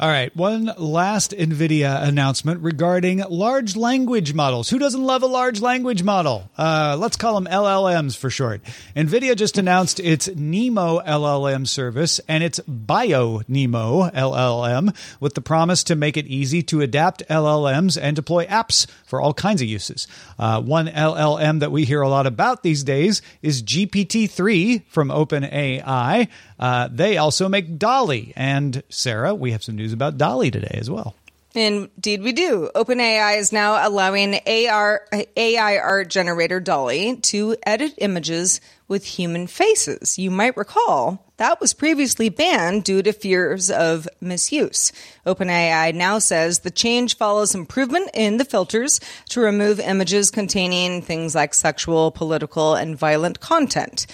All 0.00 0.08
right, 0.08 0.34
one 0.34 0.72
last 0.78 1.32
NVIDIA 1.32 2.04
announcement 2.04 2.62
regarding 2.62 3.18
large 3.18 3.76
language 3.76 4.32
models. 4.32 4.70
Who 4.70 4.78
doesn't 4.78 5.04
love 5.04 5.22
a 5.22 5.26
large 5.26 5.60
language 5.60 6.02
model? 6.02 6.50
Uh, 6.56 6.96
let's 6.98 7.18
call 7.18 7.34
them 7.34 7.44
LLMs 7.44 8.16
for 8.16 8.30
short. 8.30 8.62
NVIDIA 8.96 9.36
just 9.36 9.58
announced 9.58 10.00
its 10.00 10.26
NeMo 10.26 11.04
LLM 11.04 11.68
service 11.68 12.18
and 12.26 12.42
its 12.42 12.58
BioNeMo 12.60 14.10
LLM 14.14 14.96
with 15.20 15.34
the 15.34 15.42
promise 15.42 15.84
to 15.84 15.94
make 15.94 16.16
it 16.16 16.26
easy 16.26 16.62
to 16.62 16.80
adapt 16.80 17.22
LLMs 17.28 18.00
and 18.00 18.16
deploy 18.16 18.46
apps 18.46 18.86
for 19.04 19.20
all 19.20 19.34
kinds 19.34 19.60
of 19.60 19.68
uses. 19.68 20.08
Uh, 20.38 20.62
one 20.62 20.86
LLM 20.86 21.60
that 21.60 21.72
we 21.72 21.84
hear 21.84 22.00
a 22.00 22.08
lot 22.08 22.26
about 22.26 22.62
these 22.62 22.82
days 22.84 23.20
is 23.42 23.62
GPT 23.62 24.30
3 24.30 24.78
from 24.88 25.10
OpenAI. 25.10 26.28
Uh, 26.58 26.88
they 26.90 27.18
also 27.18 27.50
make 27.50 27.78
DALL-E. 27.78 28.32
And 28.34 28.82
Sarah, 28.88 29.34
we 29.34 29.52
have 29.52 29.62
some 29.62 29.76
news 29.76 29.89
about 29.92 30.18
DALL-E 30.18 30.50
today 30.50 30.78
as 30.80 30.90
well. 30.90 31.14
Indeed, 31.54 32.22
we 32.22 32.32
do. 32.32 32.70
OpenAI 32.76 33.38
is 33.38 33.52
now 33.52 33.86
allowing 33.86 34.38
AR, 34.46 35.02
AI 35.36 35.78
art 35.78 36.08
generator 36.08 36.60
DALL-E 36.60 37.16
to 37.16 37.56
edit 37.66 37.94
images 37.98 38.60
with 38.86 39.04
human 39.04 39.48
faces. 39.48 40.18
You 40.18 40.30
might 40.30 40.56
recall 40.56 41.29
that 41.40 41.58
was 41.58 41.72
previously 41.72 42.28
banned 42.28 42.84
due 42.84 43.02
to 43.02 43.14
fears 43.14 43.70
of 43.70 44.06
misuse. 44.20 44.92
OpenAI 45.24 45.94
now 45.94 46.18
says 46.18 46.58
the 46.58 46.70
change 46.70 47.16
follows 47.16 47.54
improvement 47.54 48.10
in 48.12 48.36
the 48.36 48.44
filters 48.44 49.00
to 49.30 49.40
remove 49.40 49.80
images 49.80 50.30
containing 50.30 51.00
things 51.00 51.34
like 51.34 51.54
sexual, 51.54 52.10
political, 52.10 52.74
and 52.74 52.94
violent 52.94 53.40
content 53.40 54.06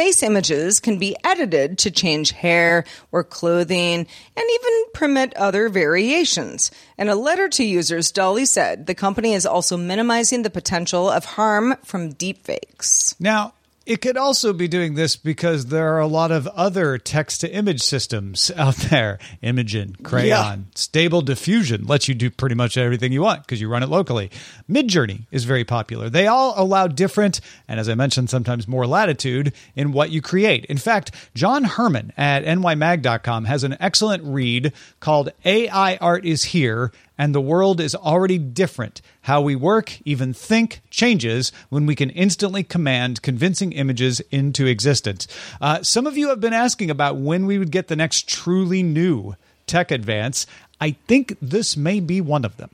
face 0.00 0.22
images 0.22 0.80
can 0.80 0.98
be 0.98 1.14
edited 1.24 1.76
to 1.76 1.90
change 1.90 2.30
hair 2.30 2.84
or 3.12 3.22
clothing 3.22 4.06
and 4.36 4.46
even 4.50 4.84
permit 4.94 5.36
other 5.36 5.68
variations. 5.68 6.70
In 6.96 7.10
a 7.10 7.14
letter 7.14 7.50
to 7.50 7.64
users, 7.64 8.10
DALL-E 8.10 8.46
said 8.46 8.86
the 8.86 8.94
company 8.94 9.34
is 9.34 9.44
also 9.44 9.76
minimizing 9.76 10.40
the 10.40 10.48
potential 10.48 11.10
of 11.10 11.26
harm 11.26 11.76
from 11.84 12.14
deepfakes. 12.14 13.14
Now, 13.20 13.52
it 13.90 14.00
could 14.00 14.16
also 14.16 14.52
be 14.52 14.68
doing 14.68 14.94
this 14.94 15.16
because 15.16 15.66
there 15.66 15.96
are 15.96 15.98
a 15.98 16.06
lot 16.06 16.30
of 16.30 16.46
other 16.46 16.96
text 16.96 17.40
to 17.40 17.52
image 17.52 17.82
systems 17.82 18.48
out 18.56 18.76
there. 18.76 19.18
Imagen, 19.42 20.00
Craiyon, 20.00 20.28
yeah. 20.28 20.56
Stable 20.76 21.22
Diffusion 21.22 21.86
lets 21.86 22.06
you 22.06 22.14
do 22.14 22.30
pretty 22.30 22.54
much 22.54 22.76
everything 22.78 23.10
you 23.10 23.22
want 23.22 23.42
because 23.42 23.60
you 23.60 23.68
run 23.68 23.82
it 23.82 23.88
locally. 23.88 24.30
Midjourney 24.70 25.26
is 25.32 25.42
very 25.42 25.64
popular. 25.64 26.08
They 26.08 26.28
all 26.28 26.54
allow 26.56 26.86
different, 26.86 27.40
and 27.66 27.80
as 27.80 27.88
I 27.88 27.96
mentioned, 27.96 28.30
sometimes 28.30 28.68
more 28.68 28.86
latitude 28.86 29.52
in 29.74 29.90
what 29.90 30.10
you 30.10 30.22
create. 30.22 30.66
In 30.66 30.78
fact, 30.78 31.10
John 31.34 31.64
Herrman 31.64 32.12
at 32.16 32.44
nymag.com 32.44 33.46
has 33.46 33.64
an 33.64 33.76
excellent 33.80 34.22
read 34.22 34.72
called 35.00 35.32
AI 35.44 35.96
Art 35.96 36.24
is 36.24 36.44
Here 36.44 36.92
and 37.20 37.34
the 37.34 37.40
world 37.40 37.82
is 37.82 37.94
already 37.94 38.38
different. 38.38 39.02
How 39.20 39.42
we 39.42 39.54
work, 39.54 40.00
even 40.06 40.32
think, 40.32 40.80
changes 40.88 41.52
when 41.68 41.84
we 41.84 41.94
can 41.94 42.08
instantly 42.08 42.62
command 42.62 43.20
convincing 43.20 43.72
images 43.72 44.20
into 44.30 44.64
existence. 44.64 45.28
Uh, 45.60 45.82
some 45.82 46.06
of 46.06 46.16
you 46.16 46.30
have 46.30 46.40
been 46.40 46.54
asking 46.54 46.90
about 46.90 47.18
when 47.18 47.44
we 47.44 47.58
would 47.58 47.70
get 47.70 47.88
the 47.88 47.94
next 47.94 48.26
truly 48.26 48.82
new 48.82 49.36
tech 49.66 49.90
advance. 49.90 50.46
I 50.80 50.92
think 51.08 51.36
this 51.42 51.76
may 51.76 52.00
be 52.00 52.22
one 52.22 52.42
of 52.42 52.56
them. 52.56 52.70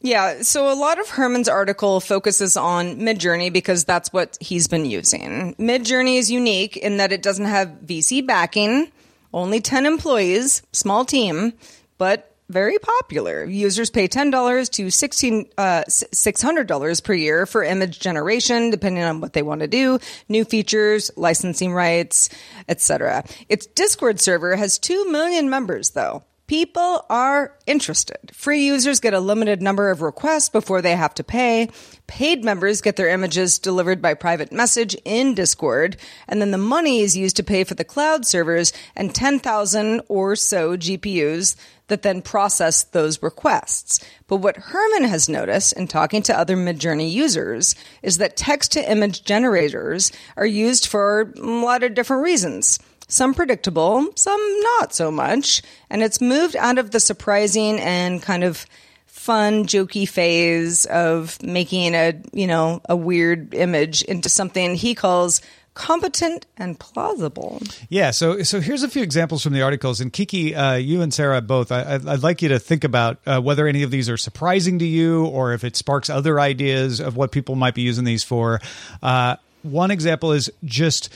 Yeah, 0.00 0.42
so 0.42 0.72
a 0.72 0.78
lot 0.78 1.00
of 1.00 1.08
Herrman's 1.08 1.48
article 1.48 1.98
focuses 1.98 2.56
on 2.56 3.00
Midjourney 3.00 3.52
because 3.52 3.84
that's 3.84 4.12
what 4.12 4.38
he's 4.40 4.68
been 4.68 4.86
using. 4.86 5.56
Midjourney 5.56 6.18
is 6.18 6.30
unique 6.30 6.76
in 6.76 6.98
that 6.98 7.10
it 7.10 7.20
doesn't 7.20 7.46
have 7.46 7.80
VC 7.84 8.24
backing, 8.24 8.92
only 9.34 9.60
10 9.60 9.86
employees, 9.86 10.62
small 10.70 11.04
team, 11.04 11.52
but 11.98 12.36
very 12.48 12.78
popular. 12.78 13.44
Users 13.44 13.90
pay 13.90 14.08
$10 14.08 14.70
to 14.70 14.90
16, 14.90 15.50
uh, 15.58 15.84
$600 15.88 17.04
per 17.04 17.14
year 17.14 17.46
for 17.46 17.62
image 17.62 18.00
generation, 18.00 18.70
depending 18.70 19.02
on 19.02 19.20
what 19.20 19.32
they 19.32 19.42
want 19.42 19.60
to 19.60 19.66
do, 19.66 19.98
new 20.28 20.44
features, 20.44 21.10
licensing 21.16 21.72
rights, 21.72 22.30
etc. 22.68 23.24
Its 23.48 23.66
Discord 23.66 24.20
server 24.20 24.56
has 24.56 24.78
2 24.78 25.10
million 25.10 25.50
members, 25.50 25.90
though. 25.90 26.22
People 26.48 27.04
are 27.10 27.54
interested. 27.66 28.30
Free 28.32 28.64
users 28.64 29.00
get 29.00 29.12
a 29.12 29.20
limited 29.20 29.60
number 29.60 29.90
of 29.90 30.00
requests 30.00 30.48
before 30.48 30.80
they 30.80 30.96
have 30.96 31.12
to 31.16 31.22
pay. 31.22 31.68
Paid 32.06 32.42
members 32.42 32.80
get 32.80 32.96
their 32.96 33.10
images 33.10 33.58
delivered 33.58 34.00
by 34.00 34.14
private 34.14 34.50
message 34.50 34.96
in 35.04 35.34
Discord, 35.34 35.98
and 36.26 36.40
then 36.40 36.50
the 36.50 36.56
money 36.56 37.00
is 37.00 37.14
used 37.14 37.36
to 37.36 37.42
pay 37.42 37.64
for 37.64 37.74
the 37.74 37.84
cloud 37.84 38.24
servers 38.24 38.72
and 38.96 39.14
10,000 39.14 40.00
or 40.08 40.34
so 40.34 40.74
GPUs 40.74 41.54
that 41.88 42.02
then 42.02 42.22
process 42.22 42.84
those 42.84 43.22
requests. 43.22 44.00
But 44.26 44.36
what 44.36 44.56
Herrman 44.56 45.08
has 45.08 45.28
noticed 45.28 45.72
in 45.72 45.88
talking 45.88 46.22
to 46.22 46.38
other 46.38 46.56
Midjourney 46.56 47.10
users 47.10 47.74
is 48.02 48.18
that 48.18 48.36
text 48.36 48.72
to 48.72 48.90
image 48.90 49.24
generators 49.24 50.12
are 50.36 50.46
used 50.46 50.86
for 50.86 51.32
a 51.36 51.40
lot 51.40 51.82
of 51.82 51.94
different 51.94 52.22
reasons. 52.22 52.78
Some 53.08 53.34
predictable, 53.34 54.06
some 54.16 54.40
not 54.78 54.94
so 54.94 55.10
much. 55.10 55.62
And 55.88 56.02
it's 56.02 56.20
moved 56.20 56.56
out 56.56 56.78
of 56.78 56.90
the 56.90 57.00
surprising 57.00 57.80
and 57.80 58.22
kind 58.22 58.44
of 58.44 58.66
fun, 59.06 59.64
jokey 59.64 60.08
phase 60.08 60.84
of 60.86 61.42
making 61.42 61.94
a, 61.94 62.14
you 62.32 62.46
know, 62.46 62.80
a 62.88 62.96
weird 62.96 63.52
image 63.54 64.02
into 64.02 64.28
something 64.28 64.74
he 64.74 64.94
calls 64.94 65.40
competent 65.78 66.44
and 66.56 66.78
plausible. 66.78 67.62
Yeah, 67.88 68.10
so 68.10 68.42
so 68.42 68.60
here's 68.60 68.82
a 68.82 68.88
few 68.88 69.02
examples 69.02 69.44
from 69.44 69.52
the 69.52 69.62
articles. 69.62 70.00
And 70.00 70.12
Kiki, 70.12 70.52
uh, 70.52 70.74
you 70.74 71.02
and 71.02 71.14
Sarah 71.14 71.40
both, 71.40 71.70
I, 71.70 71.94
I'd, 71.94 72.06
I'd 72.06 72.22
like 72.22 72.42
you 72.42 72.48
to 72.48 72.58
think 72.58 72.82
about 72.82 73.20
uh, 73.24 73.40
whether 73.40 73.66
any 73.68 73.84
of 73.84 73.92
these 73.92 74.10
are 74.10 74.16
surprising 74.16 74.80
to 74.80 74.84
you 74.84 75.24
or 75.26 75.52
if 75.52 75.62
it 75.62 75.76
sparks 75.76 76.10
other 76.10 76.40
ideas 76.40 76.98
of 76.98 77.16
what 77.16 77.30
people 77.30 77.54
might 77.54 77.76
be 77.76 77.82
using 77.82 78.04
these 78.04 78.24
for. 78.24 78.60
Uh, 79.00 79.36
one 79.62 79.92
example 79.92 80.32
is 80.32 80.50
just 80.64 81.14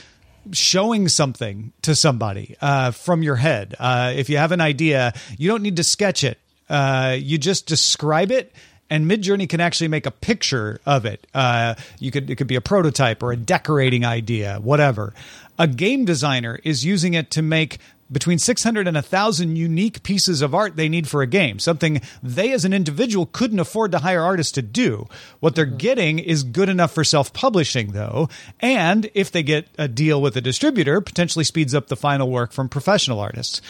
showing 0.53 1.09
something 1.09 1.73
to 1.81 1.93
somebody 1.93 2.55
uh, 2.61 2.91
from 2.91 3.21
your 3.21 3.35
head. 3.35 3.75
Uh, 3.77 4.13
if 4.15 4.29
you 4.29 4.37
have 4.37 4.53
an 4.53 4.61
idea, 4.61 5.13
you 5.37 5.49
don't 5.49 5.61
need 5.61 5.75
to 5.75 5.83
sketch 5.83 6.23
it. 6.23 6.39
Uh, 6.69 7.17
you 7.19 7.37
just 7.37 7.67
describe 7.67 8.31
it 8.31 8.53
and 8.93 9.09
Midjourney 9.09 9.49
can 9.49 9.59
actually 9.59 9.87
make 9.87 10.05
a 10.05 10.11
picture 10.11 10.79
of 10.85 11.03
it. 11.03 11.25
Uh, 11.33 11.73
you 11.97 12.11
could 12.11 12.29
it 12.29 12.35
could 12.35 12.45
be 12.45 12.55
a 12.55 12.61
prototype 12.61 13.23
or 13.23 13.31
a 13.31 13.35
decorating 13.35 14.05
idea, 14.05 14.59
whatever. 14.61 15.15
A 15.57 15.67
game 15.67 16.05
designer 16.05 16.59
is 16.63 16.85
using 16.85 17.15
it 17.15 17.31
to 17.31 17.41
make 17.41 17.79
between 18.11 18.39
600 18.39 18.87
and 18.87 18.95
1,000 18.95 19.55
unique 19.55 20.03
pieces 20.03 20.41
of 20.41 20.53
art 20.53 20.75
they 20.75 20.89
need 20.89 21.07
for 21.07 21.21
a 21.21 21.27
game, 21.27 21.59
something 21.59 22.01
they 22.21 22.51
as 22.51 22.65
an 22.65 22.73
individual 22.73 23.25
couldn't 23.25 23.59
afford 23.59 23.91
to 23.91 23.99
hire 23.99 24.21
artists 24.21 24.51
to 24.53 24.61
do. 24.61 25.07
What 25.39 25.55
they're 25.55 25.65
getting 25.65 26.19
is 26.19 26.43
good 26.43 26.69
enough 26.69 26.93
for 26.93 27.03
self 27.03 27.33
publishing, 27.33 27.91
though, 27.91 28.29
and 28.59 29.09
if 29.13 29.31
they 29.31 29.43
get 29.43 29.67
a 29.77 29.87
deal 29.87 30.21
with 30.21 30.37
a 30.37 30.41
distributor, 30.41 31.01
potentially 31.01 31.45
speeds 31.45 31.73
up 31.73 31.87
the 31.87 31.95
final 31.95 32.29
work 32.29 32.51
from 32.51 32.69
professional 32.69 33.19
artists. 33.19 33.61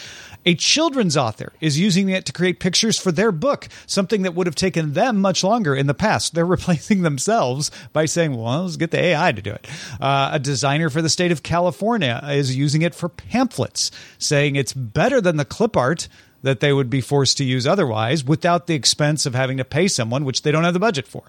A 0.45 0.55
children's 0.55 1.15
author 1.15 1.53
is 1.61 1.79
using 1.79 2.09
it 2.09 2.25
to 2.25 2.33
create 2.33 2.59
pictures 2.59 2.99
for 2.99 3.13
their 3.13 3.31
book, 3.31 3.69
something 3.87 4.23
that 4.23 4.35
would 4.35 4.45
have 4.45 4.55
taken 4.55 4.91
them 4.91 5.21
much 5.21 5.41
longer 5.41 5.73
in 5.73 5.87
the 5.87 5.93
past. 5.93 6.33
They're 6.33 6.45
replacing 6.53 7.01
themselves 7.01 7.71
by 7.93 8.05
saying, 8.05 8.35
well, 8.35 8.63
let's 8.63 8.75
get 8.75 8.91
the 8.91 8.99
AI 8.99 9.31
to 9.31 9.41
do 9.41 9.51
it. 9.51 9.65
Uh, 10.01 10.31
a 10.33 10.39
designer 10.39 10.89
for 10.89 11.01
the 11.01 11.09
state 11.09 11.31
of 11.31 11.43
California 11.43 12.21
is 12.29 12.55
using 12.55 12.81
it 12.81 12.93
for 12.93 13.07
pamphlets, 13.07 13.91
saying 14.23 14.55
it's 14.55 14.73
better 14.73 15.21
than 15.21 15.37
the 15.37 15.45
clip 15.45 15.77
art 15.77 16.07
that 16.43 16.59
they 16.59 16.71
would 16.71 16.89
be 16.89 17.01
forced 17.01 17.37
to 17.37 17.43
use 17.43 17.65
otherwise 17.65 18.23
without 18.23 18.67
the 18.67 18.75
expense 18.75 19.25
of 19.25 19.33
having 19.33 19.57
to 19.57 19.65
pay 19.65 19.87
someone, 19.87 20.25
which 20.25 20.43
they 20.43 20.51
don't 20.51 20.65
have 20.65 20.73
the 20.73 20.79
budget 20.79 21.07
for. 21.07 21.23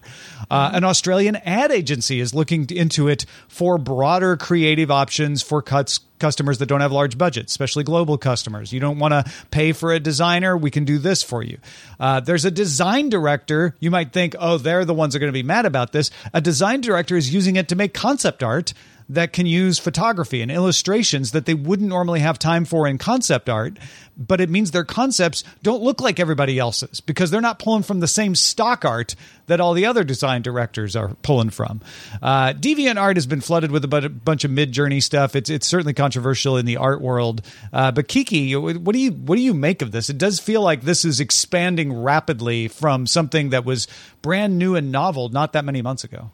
Uh, 0.51 0.71
an 0.75 0.85
Australian 0.85 1.37
ad 1.37 1.71
agency 1.71 2.21
is 2.21 2.35
looking 2.35 2.69
into 2.71 3.09
it 3.09 3.25
for 3.49 3.79
broader 3.79 4.37
creative 4.37 4.91
options 4.91 5.43
for 5.43 5.63
cuts 5.63 6.01
customers 6.19 6.59
that 6.59 6.67
don't 6.67 6.81
have 6.81 6.93
large 6.93 7.19
budgets, 7.19 7.53
especially 7.53 7.85
global 7.85 8.17
customers. 8.17 8.73
You 8.73 8.81
don't 8.81 8.99
want 8.99 9.13
to 9.13 9.31
pay 9.51 9.73
for 9.73 9.93
a 9.93 10.01
designer. 10.01 10.57
We 10.57 10.71
can 10.71 10.85
do 10.85 10.99
this 10.99 11.23
for 11.23 11.43
you. 11.43 11.59
Uh, 12.01 12.21
there's 12.21 12.45
a 12.45 12.51
design 12.51 13.09
director. 13.09 13.77
You 13.79 13.91
might 13.91 14.13
think, 14.13 14.35
oh, 14.39 14.59
they're 14.59 14.85
the 14.85 14.95
ones 14.95 15.13
that 15.13 15.19
are 15.19 15.21
going 15.21 15.33
to 15.33 15.39
be 15.39 15.43
mad 15.43 15.67
about 15.67 15.93
this. 15.93 16.11
A 16.33 16.41
design 16.41 16.81
director 16.81 17.17
is 17.17 17.33
using 17.33 17.57
it 17.57 17.69
to 17.69 17.77
make 17.77 17.95
concept 17.95 18.43
art 18.43 18.73
that 19.09 19.33
can 19.33 19.47
use 19.47 19.79
photography 19.79 20.41
and 20.41 20.51
illustrations 20.51 21.33
that 21.33 21.47
they 21.47 21.55
wouldn't 21.55 21.89
normally 21.89 22.21
have 22.21 22.39
time 22.39 22.65
for 22.65 22.87
in 22.87 22.99
concept 22.99 23.49
art, 23.49 23.79
but 24.17 24.41
it 24.41 24.49
means 24.49 24.71
their 24.71 24.85
concepts 24.85 25.45
don't 25.63 25.83
look 25.83 26.01
like 26.01 26.19
everybody 26.19 26.59
else's 26.59 27.01
because 27.01 27.31
they're 27.31 27.41
not 27.41 27.59
pulling 27.59 27.83
from 27.83 28.01
the 28.01 28.09
same 28.09 28.35
stock 28.35 28.85
art 28.85 29.15
that 29.47 29.61
all 29.61 29.75
the 29.75 29.85
other 29.87 30.05
design 30.05 30.41
directors 30.41 30.97
are 30.97 31.15
pulling 31.23 31.51
from. 31.51 31.81
Uh, 32.23 32.53
DeviantArt 32.55 33.17
has 33.17 33.27
been 33.27 33.41
flooded 33.41 33.71
with 33.71 33.85
a 33.85 33.89
bunch 34.09 34.45
of 34.45 34.51
Midjourney 34.51 35.03
stuff. 35.03 35.37
It's 35.37 35.51
it's 35.51 35.67
certainly 35.67 35.93
controversial 35.93 36.57
in 36.57 36.65
the 36.65 36.79
art 36.79 37.01
world. 37.01 37.43
Uh, 37.73 37.93
but 37.93 38.09
Kiki, 38.09 38.57
what 38.57 38.93
do 38.93 38.99
you 38.99 39.11
what 39.11 39.37
do 39.37 39.43
you 39.43 39.55
make 39.55 39.83
of 39.83 39.93
this? 39.93 40.09
It 40.09 40.19
does 40.19 40.41
feel 40.41 40.63
like 40.63 40.83
this 40.83 41.05
is 41.05 41.21
expanding 41.21 41.93
rapidly 41.93 42.69
from 42.69 43.07
something 43.07 43.51
that 43.51 43.65
was 43.65 43.87
brand 44.23 44.59
new 44.59 44.77
and 44.77 44.91
novel 44.91 45.29
not 45.29 45.53
that 45.53 45.65
many 45.65 45.83
months 45.83 46.05
ago. 46.05 46.31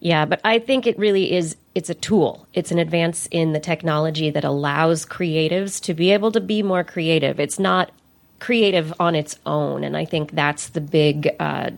Yeah, 0.00 0.24
but 0.24 0.40
I 0.44 0.58
think 0.58 0.86
it 0.86 0.98
really 0.98 1.32
is 1.32 1.56
it's 1.74 1.90
a 1.90 1.94
tool. 1.94 2.46
It's 2.54 2.70
an 2.70 2.78
advance 2.78 3.28
in 3.30 3.52
the 3.52 3.60
technology 3.60 4.30
that 4.30 4.44
allows 4.44 5.04
creatives 5.04 5.80
to 5.82 5.94
be 5.94 6.10
able 6.10 6.32
to 6.32 6.40
be 6.40 6.62
more 6.62 6.84
creative. 6.84 7.38
It's 7.38 7.58
not 7.58 7.90
creative 8.38 8.92
on 9.00 9.14
its 9.14 9.38
own 9.46 9.82
and 9.82 9.96
i 9.96 10.04
think 10.04 10.30
that's 10.32 10.68
the 10.68 10.80
big 10.80 11.34
uh, 11.40 11.70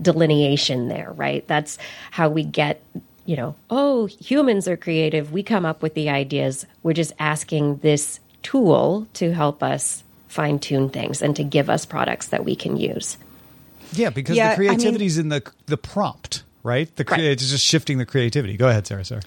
delineation 0.00 0.88
there 0.88 1.12
right? 1.12 1.46
That's 1.46 1.78
how 2.10 2.28
we 2.28 2.44
get 2.44 2.82
you 3.26 3.36
know 3.36 3.54
oh 3.68 4.06
humans 4.06 4.66
are 4.66 4.76
creative. 4.76 5.32
We 5.32 5.42
come 5.42 5.66
up 5.66 5.82
with 5.82 5.94
the 5.94 6.08
ideas. 6.10 6.66
We're 6.82 6.94
just 6.94 7.12
asking 7.18 7.78
this 7.78 8.20
tool 8.42 9.06
to 9.14 9.32
help 9.32 9.62
us 9.62 10.02
fine 10.28 10.58
tune 10.58 10.88
things 10.88 11.22
and 11.22 11.36
to 11.36 11.44
give 11.44 11.68
us 11.68 11.84
products 11.84 12.28
that 12.28 12.44
we 12.44 12.56
can 12.56 12.76
use. 12.76 13.18
Yeah 13.92 14.10
because 14.10 14.36
yeah, 14.36 14.50
the 14.50 14.56
creativity 14.56 15.06
is 15.06 15.18
I 15.18 15.22
mean, 15.22 15.32
in 15.32 15.42
the 15.42 15.52
the 15.66 15.76
prompt 15.76 16.44
right? 16.62 16.94
The 16.96 17.04
right. 17.04 17.20
it's 17.20 17.50
just 17.50 17.64
shifting 17.64 17.98
the 17.98 18.06
creativity. 18.06 18.56
Go 18.56 18.68
ahead, 18.68 18.86
Sarah. 18.86 19.04
Sorry. 19.04 19.22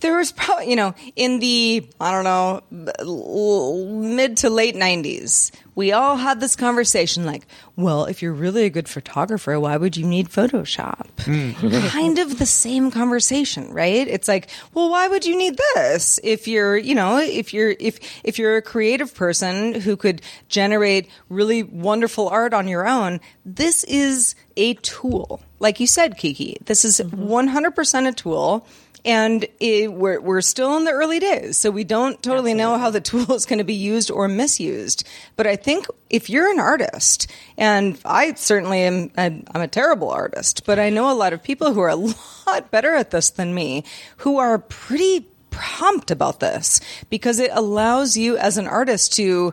There 0.00 0.18
was 0.18 0.32
probably, 0.32 0.68
you 0.68 0.76
know, 0.76 0.94
in 1.16 1.38
the 1.38 1.88
I 1.98 2.12
don't 2.12 2.24
know 2.24 3.86
mid 3.90 4.36
to 4.38 4.50
late 4.50 4.74
'90s, 4.74 5.50
we 5.74 5.92
all 5.92 6.16
had 6.16 6.40
this 6.40 6.56
conversation 6.56 7.24
like, 7.24 7.46
well, 7.76 8.04
if 8.04 8.20
you're 8.20 8.32
really 8.34 8.64
a 8.64 8.70
good 8.70 8.88
photographer, 8.88 9.58
why 9.60 9.76
would 9.76 9.96
you 9.96 10.04
need 10.04 10.28
Photoshop? 10.28 11.06
Mm. 11.18 11.88
kind 11.90 12.18
of 12.18 12.38
the 12.38 12.46
same 12.46 12.90
conversation, 12.90 13.72
right? 13.72 14.08
It's 14.08 14.26
like, 14.28 14.50
well, 14.74 14.90
why 14.90 15.08
would 15.08 15.24
you 15.24 15.38
need 15.38 15.56
this 15.74 16.18
if 16.24 16.48
you're, 16.48 16.76
you 16.76 16.94
know, 16.96 17.18
if 17.18 17.54
you're 17.54 17.76
if 17.78 17.98
if 18.24 18.38
you're 18.38 18.56
a 18.56 18.62
creative 18.62 19.14
person 19.14 19.72
who 19.72 19.96
could 19.96 20.20
generate 20.48 21.08
really 21.28 21.62
wonderful 21.62 22.28
art 22.28 22.52
on 22.52 22.68
your 22.68 22.86
own, 22.86 23.20
this 23.44 23.84
is 23.84 24.34
a 24.56 24.74
tool 24.74 25.40
like 25.58 25.80
you 25.80 25.86
said, 25.86 26.16
Kiki, 26.16 26.58
this 26.64 26.84
is 26.84 27.00
mm-hmm. 27.00 27.24
100% 27.24 28.08
a 28.08 28.12
tool. 28.12 28.66
And 29.04 29.46
it, 29.60 29.92
we're, 29.92 30.20
we're 30.20 30.40
still 30.40 30.76
in 30.76 30.84
the 30.84 30.90
early 30.90 31.20
days, 31.20 31.56
so 31.56 31.70
we 31.70 31.84
don't 31.84 32.20
totally 32.20 32.50
Absolutely. 32.50 32.54
know 32.54 32.78
how 32.78 32.90
the 32.90 33.00
tool 33.00 33.32
is 33.32 33.46
going 33.46 33.58
to 33.58 33.64
be 33.64 33.74
used 33.74 34.10
or 34.10 34.26
misused. 34.26 35.06
But 35.36 35.46
I 35.46 35.54
think 35.54 35.86
if 36.10 36.28
you're 36.28 36.50
an 36.50 36.58
artist, 36.58 37.30
and 37.56 37.98
I 38.04 38.34
certainly 38.34 38.80
am, 38.80 39.10
I'm 39.16 39.44
a 39.54 39.68
terrible 39.68 40.10
artist, 40.10 40.66
but 40.66 40.80
I 40.80 40.90
know 40.90 41.10
a 41.10 41.14
lot 41.14 41.32
of 41.32 41.42
people 41.42 41.72
who 41.72 41.80
are 41.80 41.88
a 41.88 41.96
lot 41.96 42.70
better 42.72 42.92
at 42.94 43.12
this 43.12 43.30
than 43.30 43.54
me, 43.54 43.84
who 44.18 44.38
are 44.38 44.58
pretty 44.58 45.28
prompt 45.50 46.10
about 46.10 46.40
this 46.40 46.80
because 47.08 47.38
it 47.38 47.50
allows 47.52 48.16
you 48.16 48.36
as 48.36 48.58
an 48.58 48.66
artist 48.66 49.14
to 49.14 49.52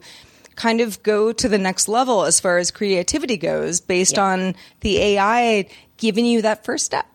kind 0.55 0.81
of 0.81 1.01
go 1.03 1.33
to 1.33 1.49
the 1.49 1.57
next 1.57 1.87
level 1.87 2.23
as 2.23 2.39
far 2.39 2.57
as 2.57 2.71
creativity 2.71 3.37
goes 3.37 3.81
based 3.81 4.15
yeah. 4.15 4.23
on 4.23 4.55
the 4.81 4.97
AI 4.99 5.67
giving 5.97 6.25
you 6.25 6.41
that 6.41 6.65
first 6.65 6.85
step. 6.85 7.05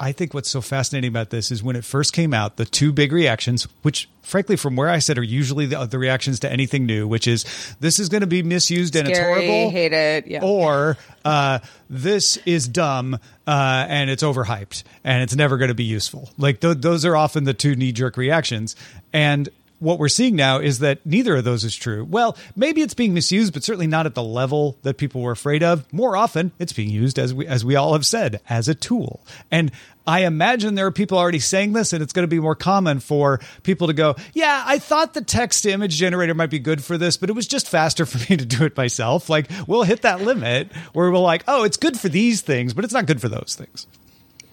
I 0.00 0.12
think 0.12 0.32
what's 0.32 0.48
so 0.48 0.60
fascinating 0.60 1.08
about 1.08 1.30
this 1.30 1.50
is 1.50 1.62
when 1.62 1.74
it 1.74 1.84
first 1.84 2.12
came 2.12 2.32
out, 2.32 2.56
the 2.56 2.64
two 2.64 2.92
big 2.92 3.12
reactions, 3.12 3.66
which 3.82 4.08
frankly, 4.22 4.56
from 4.56 4.76
where 4.76 4.88
I 4.88 5.00
sit, 5.00 5.18
are 5.18 5.22
usually 5.22 5.66
the, 5.66 5.86
the 5.86 5.98
reactions 5.98 6.40
to 6.40 6.52
anything 6.52 6.86
new, 6.86 7.08
which 7.08 7.26
is 7.26 7.44
this 7.80 7.98
is 7.98 8.08
going 8.08 8.20
to 8.20 8.26
be 8.26 8.42
misused 8.42 8.94
Scary, 8.94 9.00
and 9.00 9.10
it's 9.10 9.18
horrible, 9.18 9.70
hate 9.70 9.92
it, 9.92 10.26
yeah. 10.26 10.40
or 10.42 10.96
uh, 11.24 11.58
this 11.90 12.36
is 12.46 12.68
dumb 12.68 13.18
uh, 13.46 13.86
and 13.88 14.10
it's 14.10 14.22
overhyped 14.22 14.84
and 15.02 15.22
it's 15.22 15.34
never 15.34 15.56
going 15.56 15.68
to 15.68 15.74
be 15.74 15.84
useful. 15.84 16.30
Like 16.38 16.60
th- 16.60 16.78
those 16.78 17.04
are 17.04 17.16
often 17.16 17.44
the 17.44 17.54
two 17.54 17.74
knee 17.74 17.92
jerk 17.92 18.16
reactions, 18.16 18.76
and 19.12 19.48
what 19.80 19.98
we're 19.98 20.08
seeing 20.08 20.34
now 20.34 20.58
is 20.58 20.80
that 20.80 21.04
neither 21.06 21.36
of 21.36 21.44
those 21.44 21.64
is 21.64 21.76
true. 21.76 22.04
Well, 22.04 22.36
maybe 22.56 22.82
it's 22.82 22.94
being 22.94 23.14
misused, 23.14 23.52
but 23.52 23.62
certainly 23.62 23.86
not 23.86 24.06
at 24.06 24.14
the 24.14 24.22
level 24.22 24.76
that 24.82 24.96
people 24.96 25.22
were 25.22 25.32
afraid 25.32 25.62
of. 25.62 25.90
More 25.92 26.16
often, 26.16 26.52
it's 26.58 26.72
being 26.72 26.90
used 26.90 27.18
as 27.18 27.32
we 27.32 27.46
as 27.46 27.64
we 27.64 27.76
all 27.76 27.92
have 27.92 28.04
said 28.04 28.40
as 28.48 28.68
a 28.68 28.74
tool. 28.74 29.24
And 29.50 29.70
I 30.06 30.24
imagine 30.24 30.74
there 30.74 30.86
are 30.86 30.92
people 30.92 31.18
already 31.18 31.38
saying 31.38 31.74
this, 31.74 31.92
and 31.92 32.02
it's 32.02 32.12
going 32.12 32.24
to 32.24 32.28
be 32.28 32.40
more 32.40 32.54
common 32.54 32.98
for 33.00 33.40
people 33.62 33.86
to 33.86 33.92
go, 33.92 34.16
"Yeah, 34.32 34.64
I 34.66 34.78
thought 34.78 35.14
the 35.14 35.22
text 35.22 35.64
image 35.66 35.96
generator 35.96 36.34
might 36.34 36.50
be 36.50 36.58
good 36.58 36.82
for 36.82 36.98
this, 36.98 37.16
but 37.16 37.30
it 37.30 37.34
was 37.34 37.46
just 37.46 37.68
faster 37.68 38.06
for 38.06 38.18
me 38.30 38.36
to 38.36 38.44
do 38.44 38.64
it 38.64 38.76
myself." 38.76 39.28
Like 39.28 39.48
we'll 39.66 39.84
hit 39.84 40.02
that 40.02 40.20
limit 40.20 40.72
where 40.92 41.10
we're 41.10 41.18
like, 41.18 41.44
"Oh, 41.46 41.64
it's 41.64 41.76
good 41.76 41.98
for 41.98 42.08
these 42.08 42.40
things, 42.40 42.74
but 42.74 42.84
it's 42.84 42.94
not 42.94 43.06
good 43.06 43.20
for 43.20 43.28
those 43.28 43.54
things." 43.56 43.86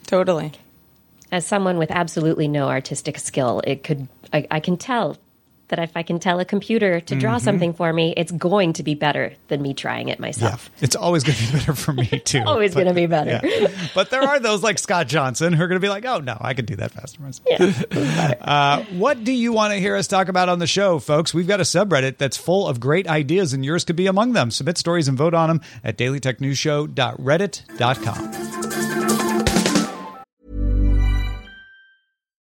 Totally 0.05 0.51
as 1.35 1.45
someone 1.45 1.77
with 1.77 1.91
absolutely 1.91 2.47
no 2.47 2.69
artistic 2.69 3.19
skill, 3.19 3.61
it 3.67 3.83
could 3.83 4.07
I, 4.31 4.47
I, 4.49 4.59
can 4.61 4.77
tell 4.77 5.17
that 5.67 5.79
if 5.79 5.91
I 5.97 6.03
can 6.03 6.17
tell 6.19 6.39
a 6.39 6.45
computer 6.45 7.01
to 7.01 7.15
draw 7.15 7.39
something 7.39 7.73
for 7.73 7.91
me, 7.91 8.13
it's 8.15 8.31
going 8.31 8.71
to 8.73 8.83
be 8.83 8.93
better 8.95 9.33
than 9.49 9.61
me 9.61 9.73
trying 9.73 10.07
it 10.09 10.19
Yeah, 10.19 10.21
myself. 10.21 10.69
it's 10.79 10.95
always 10.95 11.25
going 11.25 11.35
to 11.35 11.45
be 11.45 11.51
better 11.57 11.73
for 11.73 11.91
me 11.91 12.05
too. 12.25 12.41
Always 12.45 12.73
going 12.73 12.87
to 12.87 12.93
be 12.93 13.07
better. 13.07 13.41
Yeah. 13.43 13.67
But 13.93 14.11
there 14.11 14.21
are 14.21 14.39
those 14.39 14.63
like 14.63 14.79
Scott 14.79 15.07
Johnson 15.07 15.51
who 15.51 15.61
are 15.63 15.67
going 15.67 15.81
to 15.81 15.85
be 15.85 15.89
like, 15.89 16.05
"Oh 16.05 16.19
no, 16.19 16.37
I 16.39 16.53
can 16.53 16.63
do 16.65 16.77
that 16.77 16.91
faster 16.91 17.21
myself." 17.21 17.45
Yeah. 17.49 18.33
Uh, 18.45 18.83
what 18.93 19.23
do 19.23 19.31
you 19.33 19.51
want 19.51 19.73
to 19.73 19.79
hear 19.79 19.95
us 19.95 20.05
talk 20.07 20.27
about 20.29 20.47
on 20.49 20.59
the 20.59 20.67
show, 20.67 20.99
folks? 20.99 21.33
We've 21.33 21.47
got 21.47 21.59
a 21.59 21.63
subreddit 21.63 22.17
that's 22.17 22.37
full 22.37 22.67
of 22.67 22.79
great 22.79 23.07
ideas, 23.07 23.53
and 23.53 23.65
yours 23.65 23.83
could 23.83 23.95
be 23.97 24.05
among 24.07 24.33
them. 24.33 24.51
Submit 24.51 24.77
stories 24.77 25.07
and 25.07 25.17
vote 25.17 25.33
on 25.33 25.49
them 25.49 25.61
at 25.83 25.97
dailytechnewsshow.reddit.com. 25.97 28.64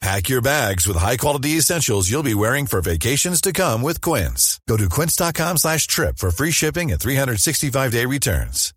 Pack 0.00 0.30
your 0.30 0.40
bags 0.40 0.88
with 0.88 0.96
high-quality 0.96 1.58
essentials 1.58 2.10
you'll 2.10 2.22
be 2.22 2.34
wearing 2.34 2.64
for 2.64 2.80
vacations 2.80 3.42
to 3.42 3.52
come 3.52 3.82
with 3.82 4.00
Quince. 4.00 4.58
Go 4.66 4.78
to 4.78 4.88
quince.com 4.88 5.58
slash 5.58 5.86
trip 5.86 6.16
for 6.16 6.30
free 6.30 6.50
shipping 6.52 6.90
and 6.90 6.98
365-day 6.98 8.06
returns. 8.06 8.72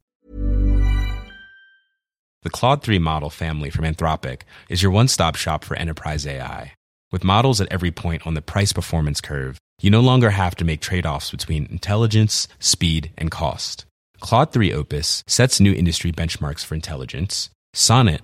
The 2.41 2.49
Claude 2.49 2.83
3 2.83 2.99
model 2.99 3.29
family 3.29 3.69
from 3.69 3.85
Anthropic 3.85 4.41
is 4.67 4.83
your 4.83 4.91
one 4.91 5.07
stop 5.07 5.37
shop 5.37 5.63
for 5.63 5.77
enterprise 5.77 6.27
AI. 6.27 6.73
With 7.09 7.23
models 7.23 7.61
at 7.61 7.71
every 7.71 7.91
point 7.91 8.27
on 8.27 8.33
the 8.33 8.41
price 8.41 8.73
performance 8.73 9.21
curve, 9.21 9.57
you 9.81 9.89
no 9.89 10.01
longer 10.01 10.31
have 10.31 10.55
to 10.55 10.65
make 10.65 10.81
trade 10.81 11.05
offs 11.05 11.31
between 11.31 11.67
intelligence, 11.67 12.49
speed, 12.59 13.11
and 13.17 13.31
cost. 13.31 13.85
Claude 14.19 14.51
3 14.51 14.73
Opus 14.73 15.23
sets 15.25 15.61
new 15.61 15.71
industry 15.71 16.11
benchmarks 16.11 16.65
for 16.65 16.75
intelligence. 16.75 17.49
Sonnet 17.73 18.23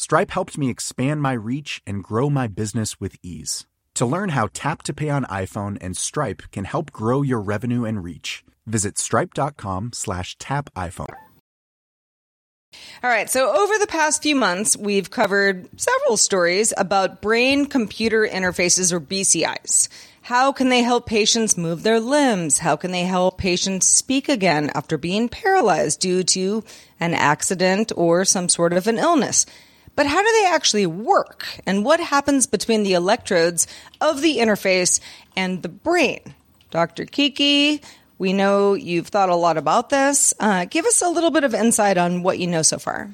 Stripe 0.00 0.30
helped 0.30 0.56
me 0.56 0.70
expand 0.70 1.20
my 1.20 1.32
reach 1.32 1.82
and 1.84 2.04
grow 2.04 2.30
my 2.30 2.46
business 2.46 3.00
with 3.00 3.16
ease. 3.20 3.66
To 3.94 4.06
learn 4.06 4.28
how 4.28 4.48
Tap 4.52 4.84
to 4.84 4.94
Pay 4.94 5.10
on 5.10 5.24
iPhone 5.24 5.76
and 5.80 5.96
Stripe 5.96 6.42
can 6.52 6.66
help 6.66 6.92
grow 6.92 7.22
your 7.22 7.40
revenue 7.40 7.84
and 7.84 8.04
reach, 8.04 8.44
visit 8.64 8.96
stripe.com 8.96 9.90
slash 9.92 10.38
tap 10.38 10.72
iPhone. 10.76 11.16
All 13.02 13.10
right, 13.10 13.28
so 13.28 13.50
over 13.50 13.76
the 13.76 13.88
past 13.88 14.22
few 14.22 14.36
months, 14.36 14.76
we've 14.76 15.10
covered 15.10 15.68
several 15.80 16.16
stories 16.16 16.72
about 16.76 17.20
brain 17.20 17.66
computer 17.66 18.24
interfaces 18.24 18.92
or 18.92 19.00
BCIs. 19.00 19.88
How 20.22 20.52
can 20.52 20.68
they 20.68 20.82
help 20.82 21.06
patients 21.06 21.56
move 21.56 21.82
their 21.82 21.98
limbs? 21.98 22.58
How 22.58 22.76
can 22.76 22.92
they 22.92 23.04
help 23.04 23.36
patients 23.36 23.88
speak 23.88 24.28
again 24.28 24.70
after 24.76 24.96
being 24.96 25.28
paralyzed 25.28 25.98
due 25.98 26.22
to 26.22 26.62
an 27.00 27.14
accident 27.14 27.90
or 27.96 28.24
some 28.24 28.48
sort 28.48 28.72
of 28.72 28.86
an 28.86 28.98
illness? 28.98 29.44
But 29.98 30.06
how 30.06 30.22
do 30.22 30.32
they 30.32 30.46
actually 30.46 30.86
work? 30.86 31.44
And 31.66 31.84
what 31.84 31.98
happens 31.98 32.46
between 32.46 32.84
the 32.84 32.92
electrodes 32.92 33.66
of 34.00 34.20
the 34.20 34.36
interface 34.36 35.00
and 35.34 35.60
the 35.64 35.68
brain? 35.68 36.36
Dr. 36.70 37.04
Kiki, 37.04 37.82
we 38.16 38.32
know 38.32 38.74
you've 38.74 39.08
thought 39.08 39.28
a 39.28 39.34
lot 39.34 39.56
about 39.56 39.90
this. 39.90 40.32
Uh, 40.38 40.66
give 40.66 40.86
us 40.86 41.02
a 41.02 41.08
little 41.08 41.32
bit 41.32 41.42
of 41.42 41.52
insight 41.52 41.98
on 41.98 42.22
what 42.22 42.38
you 42.38 42.46
know 42.46 42.62
so 42.62 42.78
far. 42.78 43.10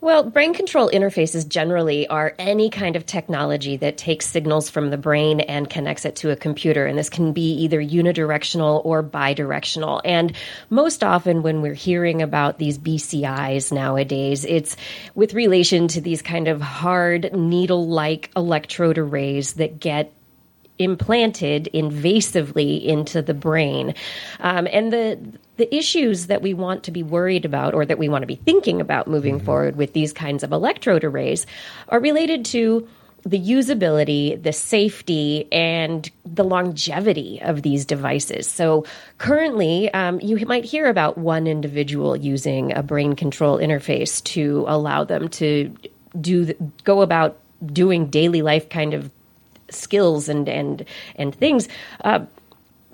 Well, 0.00 0.22
brain 0.22 0.54
control 0.54 0.88
interfaces 0.90 1.48
generally 1.48 2.06
are 2.06 2.32
any 2.38 2.70
kind 2.70 2.94
of 2.94 3.04
technology 3.04 3.76
that 3.78 3.96
takes 3.96 4.26
signals 4.26 4.70
from 4.70 4.90
the 4.90 4.96
brain 4.96 5.40
and 5.40 5.68
connects 5.68 6.04
it 6.04 6.14
to 6.16 6.30
a 6.30 6.36
computer. 6.36 6.86
And 6.86 6.96
this 6.96 7.10
can 7.10 7.32
be 7.32 7.52
either 7.62 7.82
unidirectional 7.82 8.84
or 8.84 9.02
bidirectional. 9.02 10.00
And 10.04 10.36
most 10.70 11.02
often, 11.02 11.42
when 11.42 11.62
we're 11.62 11.74
hearing 11.74 12.22
about 12.22 12.58
these 12.58 12.78
BCIs 12.78 13.72
nowadays, 13.72 14.44
it's 14.44 14.76
with 15.16 15.34
relation 15.34 15.88
to 15.88 16.00
these 16.00 16.22
kind 16.22 16.46
of 16.46 16.60
hard 16.60 17.32
needle 17.32 17.88
like 17.88 18.30
electrode 18.36 18.98
arrays 18.98 19.54
that 19.54 19.80
get 19.80 20.12
implanted 20.78 21.68
invasively 21.74 22.84
into 22.84 23.22
the 23.22 23.34
brain. 23.34 23.94
Um, 24.40 24.68
and 24.70 24.92
the 24.92 25.18
the 25.56 25.74
issues 25.74 26.28
that 26.28 26.40
we 26.40 26.54
want 26.54 26.84
to 26.84 26.92
be 26.92 27.02
worried 27.02 27.44
about 27.44 27.74
or 27.74 27.84
that 27.84 27.98
we 27.98 28.08
want 28.08 28.22
to 28.22 28.26
be 28.26 28.36
thinking 28.36 28.80
about 28.80 29.08
moving 29.08 29.40
forward 29.40 29.74
with 29.74 29.92
these 29.92 30.12
kinds 30.12 30.44
of 30.44 30.52
electrode 30.52 31.02
arrays 31.02 31.46
are 31.88 31.98
related 31.98 32.44
to 32.44 32.86
the 33.24 33.38
usability, 33.38 34.40
the 34.40 34.52
safety, 34.52 35.52
and 35.52 36.10
the 36.24 36.44
longevity 36.44 37.40
of 37.42 37.62
these 37.62 37.84
devices. 37.84 38.48
So, 38.48 38.86
currently, 39.18 39.92
um, 39.92 40.20
you 40.20 40.46
might 40.46 40.64
hear 40.64 40.86
about 40.86 41.18
one 41.18 41.46
individual 41.46 42.16
using 42.16 42.72
a 42.76 42.82
brain 42.82 43.16
control 43.16 43.58
interface 43.58 44.22
to 44.24 44.64
allow 44.68 45.04
them 45.04 45.28
to 45.30 45.74
do 46.20 46.46
the, 46.46 46.56
go 46.84 47.02
about 47.02 47.38
doing 47.66 48.06
daily 48.06 48.42
life 48.42 48.68
kind 48.68 48.94
of 48.94 49.10
skills 49.70 50.28
and 50.28 50.48
and 50.48 50.84
and 51.16 51.34
things. 51.34 51.68
Uh, 52.04 52.20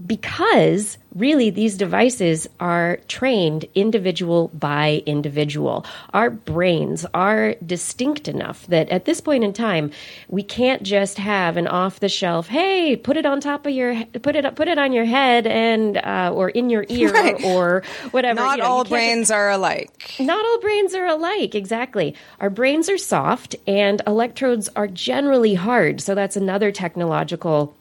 because 0.04 0.98
really 1.14 1.50
these 1.50 1.76
devices 1.76 2.48
are 2.58 2.98
trained 3.06 3.64
individual 3.74 4.48
by 4.48 5.02
individual. 5.06 5.86
Our 6.12 6.30
brains 6.30 7.06
are 7.14 7.54
distinct 7.64 8.26
enough 8.26 8.66
that 8.66 8.88
at 8.88 9.04
this 9.04 9.20
point 9.20 9.44
in 9.44 9.52
time, 9.52 9.92
we 10.28 10.42
can't 10.42 10.82
just 10.82 11.18
have 11.18 11.56
an 11.56 11.68
off 11.68 12.00
the 12.00 12.08
shelf, 12.08 12.48
hey, 12.48 12.96
put 12.96 13.16
it 13.16 13.24
on 13.24 13.40
top 13.40 13.66
of 13.66 13.72
your, 13.72 14.04
put 14.22 14.34
it, 14.34 14.54
put 14.56 14.66
it 14.66 14.78
on 14.78 14.92
your 14.92 15.04
head 15.04 15.46
and, 15.46 15.96
uh, 15.98 16.32
or 16.34 16.48
in 16.48 16.70
your 16.70 16.84
ear 16.88 17.12
Right. 17.12 17.44
or 17.44 17.84
whatever. 18.10 18.40
Not 18.40 18.56
You 18.58 18.64
know, 18.64 18.68
all 18.70 18.82
just- 18.84 18.90
brains 18.90 19.30
are 19.30 19.50
alike. 19.50 19.90
not 20.18 20.44
all 20.44 20.60
brains 20.60 20.94
are 20.94 21.06
alike, 21.06 21.54
exactly. 21.54 22.14
Our 22.40 22.50
brains 22.50 22.88
are 22.90 22.98
soft 22.98 23.54
and 23.66 24.02
electrodes 24.06 24.68
are 24.74 24.88
generally 24.88 25.54
hard. 25.54 26.00
So 26.00 26.14
that's 26.16 26.36
another 26.36 26.72
technological 26.72 27.76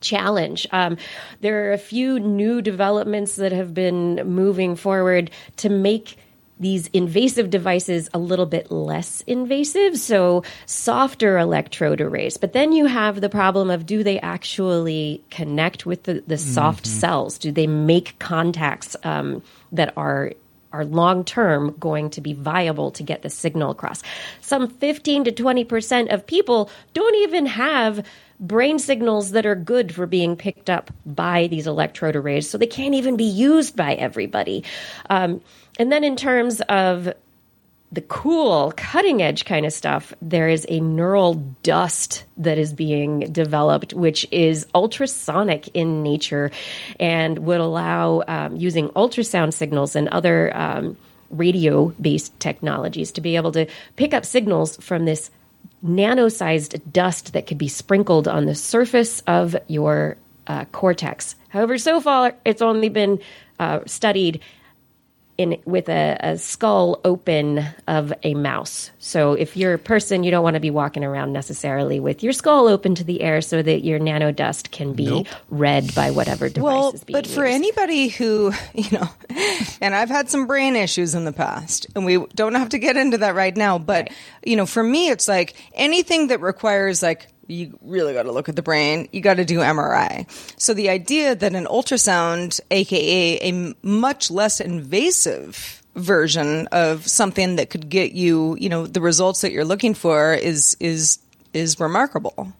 challenge. 0.00 0.66
Um, 0.70 0.96
there 1.40 1.68
are 1.68 1.72
a 1.72 1.78
few 1.78 2.18
new 2.18 2.62
developments 2.62 3.36
that 3.36 3.52
have 3.52 3.74
been 3.74 4.16
moving 4.26 4.76
forward 4.76 5.30
to 5.56 5.68
make 5.68 6.16
these 6.60 6.88
invasive 6.88 7.48
devices 7.48 8.10
a 8.12 8.18
little 8.18 8.44
bit 8.44 8.70
less 8.70 9.22
invasive, 9.22 9.96
so 9.96 10.44
softer 10.66 11.38
electrode 11.38 12.02
arrays. 12.02 12.36
But 12.36 12.52
then 12.52 12.72
you 12.72 12.84
have 12.84 13.22
the 13.22 13.30
problem 13.30 13.70
of 13.70 13.86
do 13.86 14.04
they 14.04 14.20
actually 14.20 15.24
connect 15.30 15.86
with 15.86 16.02
the, 16.02 16.22
the 16.26 16.36
soft 16.36 16.86
cells? 16.86 17.38
Do 17.38 17.50
they 17.50 17.66
make 17.66 18.18
contacts 18.18 18.94
um, 19.02 19.42
that 19.72 19.94
are 19.96 20.32
are 20.72 20.84
long 20.84 21.24
term 21.24 21.74
going 21.80 22.10
to 22.10 22.20
be 22.20 22.32
viable 22.32 22.92
to 22.92 23.02
get 23.02 23.22
the 23.22 23.30
signal 23.30 23.72
across. 23.72 24.04
Some 24.40 24.68
15 24.68 25.24
to 25.24 25.32
20% 25.32 26.12
of 26.12 26.24
people 26.26 26.70
don't 26.94 27.16
even 27.16 27.46
have 27.46 28.06
brain 28.40 28.78
signals 28.78 29.32
that 29.32 29.46
are 29.46 29.54
good 29.54 29.94
for 29.94 30.06
being 30.06 30.36
picked 30.36 30.70
up 30.70 30.90
by 31.06 31.46
these 31.46 31.66
electrode 31.66 32.16
arrays, 32.16 32.48
so 32.48 32.58
they 32.58 32.66
can't 32.66 32.94
even 32.94 33.16
be 33.16 33.24
used 33.24 33.76
by 33.76 33.94
everybody. 33.94 34.64
Um, 35.08 35.40
and 35.78 35.92
then, 35.92 36.02
in 36.02 36.16
terms 36.16 36.60
of 36.62 37.12
the 37.92 38.00
cool 38.02 38.72
cutting 38.76 39.20
edge 39.20 39.44
kind 39.44 39.66
of 39.66 39.72
stuff, 39.72 40.14
there 40.22 40.48
is 40.48 40.64
a 40.68 40.80
neural 40.80 41.34
dust 41.62 42.24
that 42.36 42.56
is 42.56 42.72
being 42.72 43.20
developed, 43.32 43.92
which 43.92 44.26
is 44.30 44.66
ultrasonic 44.74 45.68
in 45.74 46.02
nature 46.02 46.50
and 47.00 47.40
would 47.40 47.60
allow 47.60 48.22
um, 48.28 48.56
using 48.56 48.88
ultrasound 48.90 49.52
signals 49.52 49.96
and 49.96 50.08
other 50.08 50.56
um, 50.56 50.96
radio 51.30 51.88
based 52.00 52.38
technologies 52.38 53.10
to 53.12 53.20
be 53.20 53.36
able 53.36 53.52
to 53.52 53.66
pick 53.96 54.14
up 54.14 54.24
signals 54.24 54.76
from 54.76 55.04
this 55.04 55.30
nano 55.82 56.28
sized 56.28 56.92
dust 56.92 57.32
that 57.32 57.46
could 57.46 57.58
be 57.58 57.68
sprinkled 57.68 58.28
on 58.28 58.46
the 58.46 58.54
surface 58.54 59.20
of 59.26 59.56
your 59.68 60.16
uh, 60.46 60.64
cortex. 60.66 61.36
However, 61.48 61.78
so 61.78 62.00
far 62.00 62.34
it's 62.44 62.62
only 62.62 62.88
been 62.88 63.20
uh, 63.58 63.80
studied 63.86 64.40
in 65.40 65.58
with 65.64 65.88
a, 65.88 66.18
a, 66.20 66.38
skull 66.38 67.00
open 67.02 67.64
of 67.88 68.12
a 68.22 68.34
mouse. 68.34 68.90
So 68.98 69.32
if 69.32 69.56
you're 69.56 69.72
a 69.72 69.78
person, 69.78 70.22
you 70.22 70.30
don't 70.30 70.44
want 70.44 70.54
to 70.54 70.60
be 70.60 70.70
walking 70.70 71.02
around 71.02 71.32
necessarily 71.32 71.98
with 71.98 72.22
your 72.22 72.34
skull 72.34 72.68
open 72.68 72.94
to 72.96 73.04
the 73.04 73.22
air 73.22 73.40
so 73.40 73.62
that 73.62 73.82
your 73.82 73.98
nano 73.98 74.32
dust 74.32 74.70
can 74.70 74.92
be 74.92 75.06
nope. 75.06 75.28
read 75.48 75.94
by 75.94 76.10
whatever 76.10 76.50
device 76.50 76.62
well, 76.62 76.92
is 76.92 77.04
being 77.04 77.16
But 77.16 77.26
for 77.26 77.46
used. 77.46 77.54
anybody 77.54 78.08
who, 78.08 78.52
you 78.74 78.98
know, 78.98 79.08
and 79.80 79.94
I've 79.94 80.10
had 80.10 80.28
some 80.28 80.46
brain 80.46 80.76
issues 80.76 81.14
in 81.14 81.24
the 81.24 81.32
past, 81.32 81.86
and 81.94 82.04
we 82.04 82.18
don't 82.34 82.54
have 82.54 82.70
to 82.70 82.78
get 82.78 82.98
into 82.98 83.18
that 83.18 83.34
right 83.34 83.56
now, 83.56 83.78
but, 83.78 84.08
right. 84.10 84.12
you 84.44 84.56
know, 84.56 84.66
for 84.66 84.82
me, 84.82 85.08
it's 85.08 85.26
like 85.26 85.54
anything 85.72 86.26
that 86.26 86.42
requires 86.42 87.02
like 87.02 87.28
you 87.50 87.78
really 87.82 88.14
got 88.14 88.24
to 88.24 88.32
look 88.32 88.48
at 88.48 88.56
the 88.56 88.62
brain. 88.62 89.08
You 89.12 89.20
got 89.20 89.34
to 89.34 89.44
do 89.44 89.58
MRI. 89.58 90.30
So 90.58 90.74
the 90.74 90.88
idea 90.90 91.34
that 91.34 91.54
an 91.54 91.66
ultrasound, 91.66 92.60
aka 92.70 93.38
a 93.42 93.74
much 93.82 94.30
less 94.30 94.60
invasive 94.60 95.82
version 95.96 96.66
of 96.68 97.06
something 97.06 97.56
that 97.56 97.70
could 97.70 97.88
get 97.88 98.12
you, 98.12 98.56
you 98.58 98.68
know, 98.68 98.86
the 98.86 99.00
results 99.00 99.40
that 99.40 99.52
you're 99.52 99.64
looking 99.64 99.94
for 99.94 100.34
is 100.34 100.76
is 100.80 101.18
is 101.52 101.80
remarkable. 101.80 102.52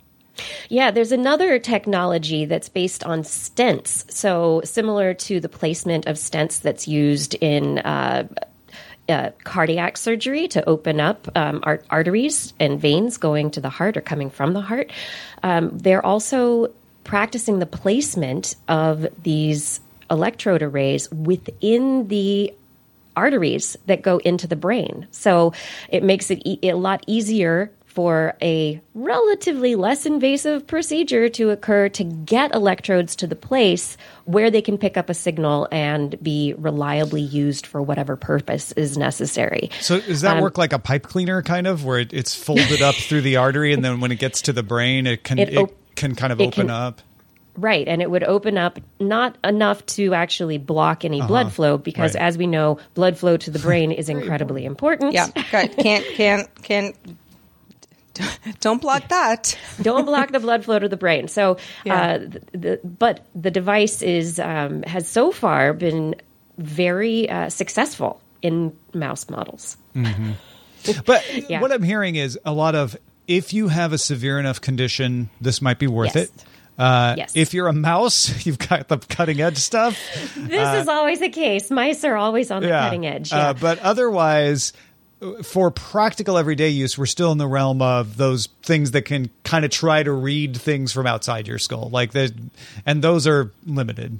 Yeah, 0.69 0.91
there's 0.91 1.13
another 1.13 1.59
technology 1.59 2.45
that's 2.45 2.69
based 2.69 3.05
on 3.05 3.23
stents. 3.23 4.11
So, 4.11 4.63
similar 4.65 5.13
to 5.15 5.39
the 5.39 5.49
placement 5.49 6.07
of 6.07 6.17
stents 6.17 6.61
that's 6.61 6.89
used 6.89 7.35
in 7.35 7.79
uh, 7.81 8.27
uh, 9.11 9.31
cardiac 9.45 9.97
surgery 9.97 10.49
to 10.49 10.69
open 10.69 11.01
up 11.01 11.29
um, 11.37 11.61
art- 11.63 11.85
arteries 11.91 12.55
and 12.61 12.81
veins 12.81 13.17
going 13.17 13.51
to 13.53 13.61
the 13.61 13.69
heart 13.69 13.97
or 13.97 14.01
coming 14.01 14.31
from 14.31 14.53
the 14.53 14.61
heart. 14.61 14.91
Um, 15.43 15.77
they're 15.79 16.05
also 16.05 16.73
practicing 17.05 17.59
the 17.59 17.67
placement 17.67 18.57
of 18.69 19.07
these 19.23 19.81
electrode 20.11 20.63
arrays 20.63 21.11
within 21.11 22.09
the 22.09 22.53
arteries 23.17 23.77
that 23.87 24.03
go 24.03 24.19
into 24.19 24.47
the 24.47 24.57
brain. 24.57 25.07
So 25.11 25.53
it 25.89 26.03
makes 26.03 26.31
it 26.31 26.43
e- 26.45 26.69
a 26.69 26.77
lot 26.77 27.05
easier 27.07 27.71
for 27.91 28.37
a 28.41 28.81
relatively 28.95 29.75
less 29.75 30.07
invasive 30.07 30.65
procedure 30.67 31.29
to 31.29 31.51
occur 31.51 31.89
to 31.89 32.05
get 32.05 32.55
electrodes 32.55 33.17
to 33.17 33.27
the 33.27 33.35
place 33.35 33.97
where 34.27 34.49
they 34.49 34.63
can 34.63 34.79
pick 34.79 34.97
up 34.97 35.11
a 35.11 35.15
signal 35.15 35.67
and 35.73 36.15
be 36.23 36.55
reliably 36.57 37.21
used 37.21 37.67
for 37.67 37.83
whatever 37.83 38.17
purpose 38.17 38.71
is 38.73 38.97
necessary. 38.97 39.71
So, 39.81 40.01
does 40.01 40.21
that 40.21 40.37
um, 40.37 40.43
work 40.43 40.57
like 40.57 40.73
a 40.73 40.79
pipe 40.79 41.03
cleaner 41.03 41.43
kind 41.43 41.67
of, 41.67 41.85
where 41.85 41.99
it, 41.99 42.13
it's 42.13 42.35
folded 42.35 42.81
up 42.81 42.95
through 42.95 43.23
the 43.23 43.37
artery, 43.37 43.73
and 43.73 43.85
then 43.85 43.99
when 43.99 44.13
it 44.13 44.21
gets 44.21 44.43
to 44.43 44.53
the 44.53 44.63
brain, 44.63 45.09
it 45.09 45.25
can 45.25 45.41
it, 45.41 45.57
op- 45.57 45.71
it 45.71 45.97
can 45.97 46.15
kind 46.15 46.33
of 46.33 46.41
open 46.41 46.53
can, 46.53 46.71
up? 46.71 47.03
Right, 47.57 47.89
and 47.89 48.01
it 48.01 48.09
would 48.09 48.23
open 48.23 48.57
up 48.57 48.79
not 49.01 49.37
enough 49.43 49.85
to 49.87 50.15
actually 50.15 50.59
block 50.59 51.05
any 51.05 51.19
uh-huh. 51.19 51.27
blood 51.29 51.53
flow 51.53 51.77
because, 51.77 52.15
right. 52.15 52.23
as 52.23 52.39
we 52.39 52.47
know, 52.47 52.79
blood 52.95 53.19
flow 53.19 53.37
to 53.37 53.51
the 53.51 53.59
brain 53.67 53.91
is 53.91 54.09
incredibly 54.09 54.65
important. 54.65 55.13
Yeah, 55.13 55.27
can't 55.27 56.07
can't 56.07 56.63
can't 56.63 56.97
don't 58.61 58.81
block 58.81 59.09
that. 59.09 59.59
don't 59.83 60.05
block 60.05 60.33
the 60.33 60.41
blood 60.41 60.65
flow 60.65 60.79
to 60.79 60.89
the 60.89 60.97
brain. 60.97 61.29
So, 61.29 61.59
yeah. 61.85 62.03
uh, 62.03 62.19
the, 62.19 62.41
the, 62.53 62.81
but 62.85 63.27
the 63.35 63.51
device 63.51 64.03
is 64.03 64.39
um, 64.39 64.83
has 64.83 65.09
so 65.09 65.33
far 65.33 65.73
been 65.73 66.17
very 66.59 67.29
uh, 67.29 67.49
successful 67.49 68.21
in 68.43 68.77
mouse 68.95 69.29
models. 69.29 69.77
Mm-hmm. 69.95 70.33
But 71.05 71.51
yeah. 71.51 71.61
what 71.61 71.73
I'm 71.73 71.83
hearing 71.83 72.17
is 72.17 72.39
a 72.43 72.55
lot 72.55 72.75
of 72.75 72.97
if 73.29 73.53
you 73.53 73.69
have 73.69 73.93
a 73.93 73.99
severe 73.99 74.41
enough 74.41 74.63
condition, 74.63 75.29
this 75.39 75.61
might 75.61 75.79
be 75.79 75.87
worth 75.87 76.17
yes. 76.17 76.25
it. 76.25 76.45
Uh, 76.79 77.15
yes. 77.19 77.37
If 77.37 77.53
you're 77.53 77.69
a 77.69 77.75
mouse, 77.75 78.47
you've 78.47 78.59
got 78.59 78.89
the 78.89 78.97
cutting 78.97 79.43
edge 79.43 79.59
stuff. 79.59 79.99
This 80.35 80.67
uh, 80.67 80.81
is 80.81 80.89
always 80.89 81.21
the 81.21 81.29
case. 81.29 81.71
Mice 81.71 82.03
are 82.05 82.17
always 82.17 82.51
on 82.51 82.63
the 82.63 82.69
yeah. 82.69 82.85
cutting 82.85 83.07
edge. 83.07 83.31
Uh, 83.31 83.53
but 83.53 83.79
otherwise, 83.81 84.73
for 85.43 85.71
practical 85.71 86.39
everyday 86.39 86.69
use, 86.69 86.97
we're 86.97 87.07
still 87.07 87.33
in 87.33 87.39
the 87.39 87.47
realm 87.47 87.83
of 87.83 88.17
those 88.17 88.47
things 88.63 88.93
that 88.93 89.03
can 89.03 89.31
kind 89.45 89.65
of 89.65 89.71
try 89.71 90.03
to 90.03 90.13
read 90.13 90.57
things 90.57 90.93
from 90.93 91.07
outside 91.07 91.47
your 91.47 91.59
skull, 91.59 91.91
like 91.91 92.13
the, 92.13 92.33
and 92.87 93.03
those 93.03 93.27
are 93.27 93.53
limited. 93.67 94.19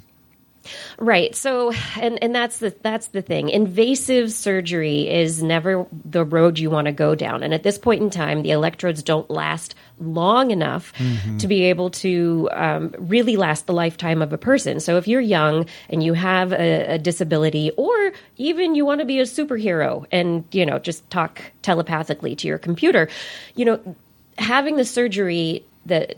Right. 0.99 1.35
So, 1.35 1.73
and 1.99 2.21
and 2.23 2.35
that's 2.35 2.59
the 2.59 2.75
that's 2.81 3.07
the 3.07 3.21
thing. 3.21 3.49
Invasive 3.49 4.31
surgery 4.31 5.09
is 5.09 5.41
never 5.41 5.87
the 6.05 6.23
road 6.23 6.59
you 6.59 6.69
want 6.69 6.85
to 6.85 6.91
go 6.91 7.15
down. 7.15 7.41
And 7.41 7.53
at 7.53 7.63
this 7.63 7.77
point 7.77 8.01
in 8.01 8.09
time, 8.09 8.43
the 8.43 8.51
electrodes 8.51 9.01
don't 9.01 9.29
last 9.29 9.73
long 9.99 10.51
enough 10.51 10.93
mm-hmm. 10.93 11.37
to 11.37 11.47
be 11.47 11.63
able 11.63 11.89
to 11.91 12.49
um, 12.51 12.93
really 12.99 13.37
last 13.37 13.65
the 13.65 13.73
lifetime 13.73 14.21
of 14.21 14.33
a 14.33 14.37
person. 14.37 14.79
So, 14.79 14.97
if 14.97 15.07
you're 15.07 15.21
young 15.21 15.65
and 15.89 16.03
you 16.03 16.13
have 16.13 16.53
a, 16.53 16.93
a 16.93 16.97
disability, 16.99 17.71
or 17.77 18.13
even 18.37 18.75
you 18.75 18.85
want 18.85 18.99
to 19.01 19.05
be 19.05 19.19
a 19.19 19.23
superhero 19.23 20.05
and 20.11 20.43
you 20.51 20.65
know 20.65 20.77
just 20.77 21.09
talk 21.09 21.41
telepathically 21.63 22.35
to 22.35 22.47
your 22.47 22.59
computer, 22.59 23.09
you 23.55 23.65
know, 23.65 23.95
having 24.37 24.75
the 24.75 24.85
surgery 24.85 25.65
that 25.87 26.17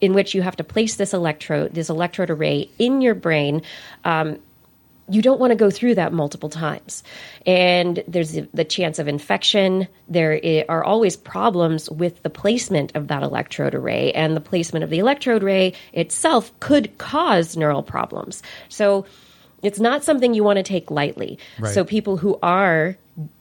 in 0.00 0.14
which 0.14 0.34
you 0.34 0.42
have 0.42 0.56
to 0.56 0.64
place 0.64 0.96
this 0.96 1.14
electrode, 1.14 1.72
this 1.74 1.88
electrode 1.88 2.30
array 2.30 2.70
in 2.78 3.00
your 3.00 3.14
brain. 3.14 3.62
Um, 4.04 4.38
you 5.08 5.22
don't 5.22 5.38
want 5.38 5.52
to 5.52 5.56
go 5.56 5.70
through 5.70 5.94
that 5.94 6.12
multiple 6.12 6.48
times. 6.48 7.04
And 7.46 8.02
there's 8.08 8.32
the 8.52 8.64
chance 8.64 8.98
of 8.98 9.06
infection. 9.06 9.86
There 10.08 10.64
are 10.68 10.82
always 10.82 11.16
problems 11.16 11.88
with 11.88 12.22
the 12.22 12.30
placement 12.30 12.96
of 12.96 13.08
that 13.08 13.22
electrode 13.22 13.74
array, 13.74 14.12
and 14.12 14.36
the 14.36 14.40
placement 14.40 14.82
of 14.82 14.90
the 14.90 14.98
electrode 14.98 15.44
array 15.44 15.74
itself 15.92 16.52
could 16.58 16.98
cause 16.98 17.56
neural 17.56 17.84
problems. 17.84 18.42
So 18.68 19.06
it's 19.62 19.78
not 19.78 20.02
something 20.02 20.34
you 20.34 20.42
want 20.42 20.56
to 20.56 20.64
take 20.64 20.90
lightly. 20.90 21.38
Right. 21.58 21.72
So 21.72 21.84
people 21.84 22.16
who 22.16 22.38
are 22.42 22.96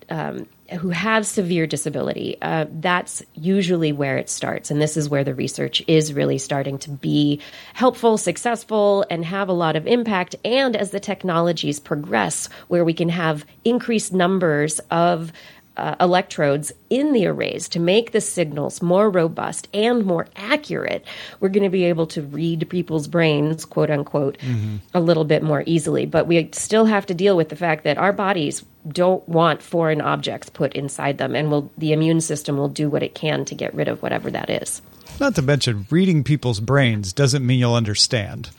um, 0.10 0.48
who 0.80 0.90
have 0.90 1.28
severe 1.28 1.68
disability, 1.68 2.38
uh, 2.42 2.66
that's 2.70 3.24
usually 3.36 3.92
where 3.92 4.18
it 4.18 4.30
starts. 4.30 4.72
And 4.72 4.82
this 4.82 4.98
is 4.98 5.10
where 5.10 5.24
the 5.24 5.36
research 5.36 5.84
is 5.88 6.14
really 6.14 6.38
starting 6.38 6.78
to 6.80 6.90
be 6.90 7.40
helpful, 7.74 8.18
successful, 8.18 9.06
and 9.10 9.24
have 9.24 9.48
a 9.48 9.54
lot 9.54 9.76
of 9.76 9.86
impact. 9.86 10.36
And 10.44 10.76
as 10.76 10.92
the 10.92 11.00
technologies 11.00 11.80
progress, 11.80 12.50
where 12.68 12.84
we 12.84 12.94
can 12.94 13.10
have 13.10 13.46
increased 13.64 14.14
numbers 14.14 14.80
of 14.92 15.32
uh, 15.78 15.96
electrodes 16.00 16.72
in 16.90 17.14
the 17.14 17.26
arrays 17.28 17.68
to 17.70 17.80
make 17.80 18.12
the 18.12 18.22
signals 18.22 18.82
more 18.82 19.10
robust 19.10 19.68
and 19.74 20.06
more 20.06 20.28
accurate, 20.36 21.06
we're 21.40 21.50
going 21.50 21.64
to 21.64 21.70
be 21.70 21.86
able 21.86 22.08
to 22.08 22.22
read 22.22 22.70
people's 22.70 23.08
brains, 23.08 23.66
quote 23.66 23.90
unquote, 23.90 24.38
mm-hmm. 24.40 24.78
a 24.94 25.00
little 25.00 25.26
bit 25.26 25.44
more 25.44 25.64
easily. 25.66 26.06
But 26.06 26.28
we 26.28 26.50
still 26.54 26.86
have 26.86 27.06
to 27.08 27.14
deal 27.14 27.38
with 27.38 27.50
the 27.50 27.56
fact 27.56 27.84
that 27.84 27.98
our 27.98 28.14
bodies 28.14 28.64
don't 28.88 29.28
want 29.28 29.62
foreign 29.62 30.02
objects 30.02 30.50
put 30.50 30.74
inside 30.74 31.18
them, 31.18 31.36
and 31.36 31.50
will, 31.50 31.72
the 31.78 31.94
immune 31.94 32.22
system 32.22 32.58
will 32.58 32.70
do 32.70 32.90
what 32.90 33.04
it 33.04 33.16
can 33.16 33.46
to 33.46 33.56
get 33.56 33.74
rid 33.74 33.88
of 33.88 34.02
whatever 34.02 34.30
that 34.32 34.50
is. 34.50 34.82
Not 35.20 35.36
to 35.36 35.42
mention, 35.42 35.88
reading 35.90 36.24
people's 36.24 36.60
brains 36.60 37.14
doesn't 37.14 37.46
mean 37.46 37.60
you'll 37.60 37.74
understand. 37.74 38.50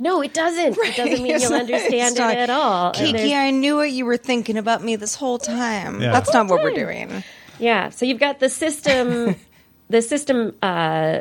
No, 0.00 0.22
it 0.22 0.32
doesn't. 0.32 0.76
Right. 0.76 0.90
It 0.90 0.96
doesn't 0.96 1.22
mean 1.22 1.40
you'll 1.40 1.52
understand 1.54 2.16
it 2.16 2.20
at 2.20 2.50
all. 2.50 2.92
Kiki, 2.92 3.34
I 3.34 3.50
knew 3.50 3.76
what 3.76 3.90
you 3.90 4.04
were 4.04 4.16
thinking 4.16 4.56
about 4.56 4.82
me 4.82 4.96
this 4.96 5.14
whole 5.14 5.38
time. 5.38 6.00
Yeah. 6.00 6.12
That's 6.12 6.32
not 6.32 6.48
what 6.48 6.62
we're 6.62 6.74
doing. 6.74 7.24
Yeah. 7.58 7.90
So 7.90 8.06
you've 8.06 8.20
got 8.20 8.38
the 8.40 8.48
system, 8.48 9.34
the 9.90 10.02
system 10.02 10.54
uh, 10.62 11.20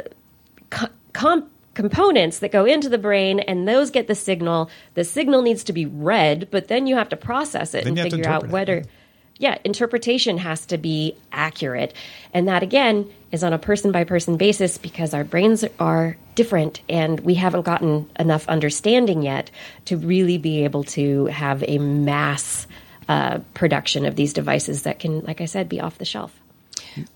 comp- 1.14 1.52
components 1.74 2.40
that 2.40 2.52
go 2.52 2.66
into 2.66 2.90
the 2.90 2.98
brain, 2.98 3.40
and 3.40 3.68
those 3.68 3.90
get 3.92 4.08
the 4.08 4.16
signal. 4.16 4.70
The 4.94 5.04
signal 5.04 5.42
needs 5.42 5.64
to 5.66 5.74
be 5.74 5.86
read, 5.86 6.50
but 6.52 6.68
then 6.68 6.88
you 6.88 6.96
have 6.96 7.10
to 7.10 7.18
process 7.18 7.74
it 7.74 7.86
then 7.86 7.98
and 7.98 8.12
figure 8.12 8.28
out 8.28 8.50
whether. 8.50 8.78
It 8.78 8.88
yeah, 9.40 9.58
interpretation 9.64 10.38
has 10.38 10.66
to 10.68 10.78
be 10.78 11.16
accurate. 11.32 11.94
And 12.34 12.48
that, 12.48 12.64
again, 12.64 13.10
is 13.32 13.44
on 13.44 13.54
a 13.54 13.60
person 13.60 13.92
by 13.92 14.04
person 14.04 14.38
basis 14.38 14.78
because 14.78 15.14
our 15.14 15.24
brains 15.24 15.66
are 15.80 16.18
different 16.36 16.82
and 16.90 17.20
we 17.22 17.36
haven't 17.36 17.64
gotten 17.64 18.10
enough 18.20 18.48
understanding 18.48 19.22
yet 19.22 19.52
to 19.86 19.98
really 19.98 20.38
be 20.38 20.64
able 20.64 20.84
to 20.84 21.26
have 21.26 21.64
a 21.68 21.78
mass 21.78 22.68
uh, 23.10 23.40
production 23.54 24.06
of 24.06 24.16
these 24.16 24.34
devices 24.34 24.84
that 24.84 25.00
can, 25.00 25.22
like 25.22 25.42
I 25.42 25.46
said, 25.46 25.70
be 25.70 25.80
off 25.80 25.98
the 25.98 26.06
shelf. 26.06 26.38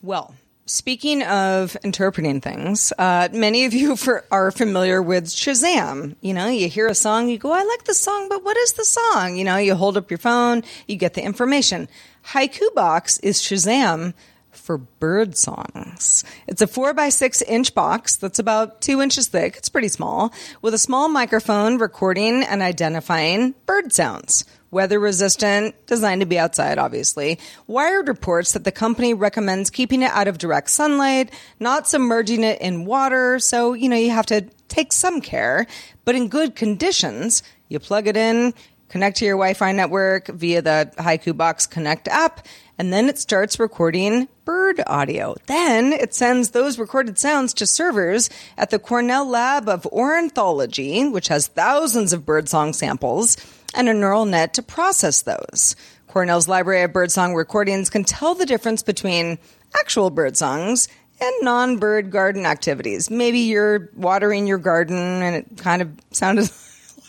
Well, 0.01 0.33
Speaking 0.71 1.21
of 1.23 1.75
interpreting 1.83 2.39
things, 2.39 2.93
uh, 2.97 3.27
many 3.33 3.65
of 3.65 3.73
you 3.73 3.95
for, 3.97 4.23
are 4.31 4.51
familiar 4.51 5.01
with 5.01 5.25
Shazam. 5.25 6.15
You 6.21 6.33
know, 6.33 6.47
you 6.47 6.69
hear 6.69 6.87
a 6.87 6.95
song, 6.95 7.27
you 7.27 7.37
go, 7.37 7.51
I 7.51 7.61
like 7.61 7.83
the 7.83 7.93
song, 7.93 8.29
but 8.29 8.45
what 8.45 8.55
is 8.55 8.71
the 8.71 8.85
song? 8.85 9.35
You 9.35 9.43
know, 9.43 9.57
you 9.57 9.75
hold 9.75 9.97
up 9.97 10.09
your 10.09 10.17
phone, 10.17 10.63
you 10.87 10.95
get 10.95 11.13
the 11.13 11.23
information. 11.23 11.89
Haikubox 12.27 13.19
is 13.21 13.41
Shazam 13.41 14.13
for 14.51 14.77
bird 14.77 15.35
songs. 15.35 16.23
It's 16.47 16.61
a 16.61 16.67
four 16.67 16.93
by 16.93 17.09
six 17.09 17.41
inch 17.41 17.75
box 17.75 18.15
that's 18.15 18.39
about 18.39 18.79
two 18.79 19.01
inches 19.01 19.27
thick. 19.27 19.57
It's 19.57 19.67
pretty 19.67 19.89
small 19.89 20.31
with 20.61 20.73
a 20.73 20.77
small 20.77 21.09
microphone 21.09 21.79
recording 21.79 22.43
and 22.43 22.61
identifying 22.61 23.55
bird 23.65 23.91
sounds 23.91 24.45
weather 24.71 24.99
resistant, 24.99 25.75
designed 25.85 26.21
to 26.21 26.25
be 26.25 26.39
outside, 26.39 26.77
obviously. 26.77 27.39
Wired 27.67 28.07
reports 28.07 28.53
that 28.53 28.63
the 28.63 28.71
company 28.71 29.13
recommends 29.13 29.69
keeping 29.69 30.01
it 30.01 30.11
out 30.11 30.27
of 30.27 30.37
direct 30.37 30.69
sunlight, 30.69 31.31
not 31.59 31.87
submerging 31.87 32.43
it 32.43 32.61
in 32.61 32.85
water. 32.85 33.37
So, 33.39 33.73
you 33.73 33.89
know, 33.89 33.97
you 33.97 34.11
have 34.11 34.25
to 34.27 34.41
take 34.69 34.93
some 34.93 35.19
care, 35.21 35.67
but 36.05 36.15
in 36.15 36.29
good 36.29 36.55
conditions, 36.55 37.43
you 37.67 37.79
plug 37.79 38.07
it 38.07 38.15
in, 38.15 38.53
connect 38.87 39.17
to 39.17 39.25
your 39.25 39.35
Wi 39.35 39.53
Fi 39.53 39.73
network 39.73 40.27
via 40.27 40.61
the 40.61 40.91
Haikubox 40.97 41.69
Connect 41.69 42.07
app, 42.07 42.47
and 42.77 42.91
then 42.91 43.09
it 43.09 43.19
starts 43.19 43.59
recording 43.59 44.27
bird 44.43 44.81
audio. 44.87 45.35
Then 45.45 45.93
it 45.93 46.13
sends 46.13 46.49
those 46.49 46.79
recorded 46.79 47.19
sounds 47.19 47.53
to 47.55 47.67
servers 47.67 48.29
at 48.57 48.69
the 48.69 48.79
Cornell 48.79 49.27
Lab 49.27 49.69
of 49.69 49.85
Ornithology, 49.85 51.07
which 51.07 51.27
has 51.27 51.47
thousands 51.47 52.11
of 52.11 52.25
birdsong 52.25 52.73
samples 52.73 53.37
and 53.73 53.89
a 53.89 53.93
neural 53.93 54.25
net 54.25 54.53
to 54.55 54.63
process 54.63 55.21
those. 55.21 55.75
Cornell's 56.07 56.47
library 56.47 56.81
of 56.83 56.93
birdsong 56.93 57.35
recordings 57.35 57.89
can 57.89 58.03
tell 58.03 58.35
the 58.35 58.45
difference 58.45 58.83
between 58.83 59.39
actual 59.79 60.09
bird 60.09 60.35
songs 60.35 60.89
and 61.21 61.33
non 61.41 61.77
bird 61.77 62.11
garden 62.11 62.45
activities. 62.45 63.09
Maybe 63.09 63.39
you're 63.39 63.89
watering 63.95 64.47
your 64.47 64.57
garden 64.57 64.97
and 64.97 65.35
it 65.35 65.57
kind 65.57 65.81
of 65.81 65.91
sounded 66.11 66.49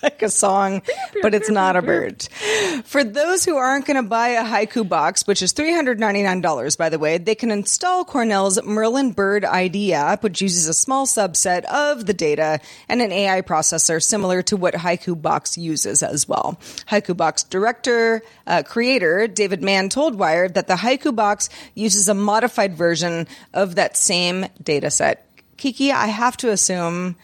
like 0.12 0.22
a 0.22 0.28
song, 0.28 0.82
but 1.22 1.34
it's 1.34 1.48
not 1.48 1.76
a 1.76 1.82
bird. 1.82 2.22
For 2.84 3.04
those 3.04 3.44
who 3.44 3.56
aren't 3.56 3.86
going 3.86 4.02
to 4.02 4.02
buy 4.02 4.30
a 4.30 4.44
Haikubox, 4.44 5.26
which 5.26 5.42
is 5.42 5.52
$399, 5.52 6.76
by 6.76 6.88
the 6.88 6.98
way, 6.98 7.18
they 7.18 7.34
can 7.34 7.50
install 7.52 8.04
Cornell's 8.04 8.62
Merlin 8.64 9.12
Bird 9.12 9.44
ID 9.44 9.92
app, 9.94 10.24
which 10.24 10.42
uses 10.42 10.66
a 10.66 10.74
small 10.74 11.06
subset 11.06 11.64
of 11.64 12.06
the 12.06 12.14
data 12.14 12.58
and 12.88 13.00
an 13.00 13.12
AI 13.12 13.42
processor 13.42 14.02
similar 14.02 14.42
to 14.42 14.56
what 14.56 14.74
Haikubox 14.74 15.56
uses 15.56 16.02
as 16.02 16.26
well. 16.28 16.58
Haikubox 16.88 17.48
director, 17.48 18.22
uh, 18.46 18.62
creator 18.64 19.28
David 19.28 19.62
Mann 19.62 19.88
told 19.88 20.16
Wired 20.16 20.54
that 20.54 20.66
the 20.66 20.74
Haikubox 20.74 21.48
uses 21.74 22.08
a 22.08 22.14
modified 22.14 22.74
version 22.76 23.28
of 23.54 23.76
that 23.76 23.96
same 23.96 24.46
data 24.62 24.90
set. 24.90 25.28
Kiki, 25.56 25.92
I 25.92 26.06
have 26.06 26.36
to 26.38 26.50
assume 26.50 27.14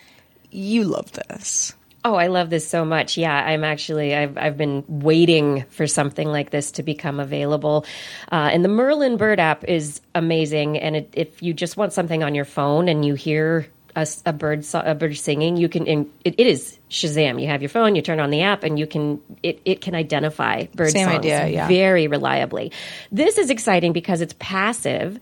you 0.50 0.84
love 0.84 1.10
this. 1.12 1.74
Oh, 2.04 2.14
I 2.14 2.28
love 2.28 2.48
this 2.48 2.66
so 2.66 2.84
much. 2.84 3.16
Yeah, 3.16 3.34
I'm 3.34 3.64
actually 3.64 4.14
I've 4.14 4.38
I've 4.38 4.56
been 4.56 4.84
waiting 4.88 5.64
for 5.70 5.86
something 5.86 6.28
like 6.28 6.50
this 6.50 6.72
to 6.72 6.82
become 6.82 7.18
available. 7.18 7.84
Uh, 8.30 8.50
and 8.52 8.64
the 8.64 8.68
Merlin 8.68 9.16
Bird 9.16 9.40
app 9.40 9.64
is 9.64 10.00
amazing. 10.14 10.78
And 10.78 10.96
it, 10.96 11.10
if 11.12 11.42
you 11.42 11.52
just 11.52 11.76
want 11.76 11.92
something 11.92 12.22
on 12.22 12.34
your 12.34 12.44
phone 12.44 12.88
and 12.88 13.04
you 13.04 13.14
hear 13.14 13.68
a, 13.96 14.06
a 14.26 14.32
bird 14.32 14.64
a 14.74 14.94
bird 14.94 15.16
singing, 15.18 15.56
you 15.56 15.68
can. 15.68 15.86
it, 15.88 16.06
it 16.38 16.46
is 16.46 16.78
Shazam. 16.88 17.40
You 17.40 17.48
have 17.48 17.62
your 17.62 17.68
phone, 17.68 17.96
you 17.96 18.02
turn 18.02 18.20
on 18.20 18.30
the 18.30 18.42
app, 18.42 18.62
and 18.62 18.78
you 18.78 18.86
can. 18.86 19.20
It 19.42 19.60
it 19.64 19.80
can 19.80 19.94
identify 19.94 20.66
bird 20.74 20.90
Same 20.90 21.06
songs 21.08 21.18
idea, 21.18 21.48
yeah. 21.48 21.68
very 21.68 22.06
reliably. 22.06 22.70
This 23.10 23.38
is 23.38 23.50
exciting 23.50 23.92
because 23.92 24.20
it's 24.20 24.34
passive 24.38 25.18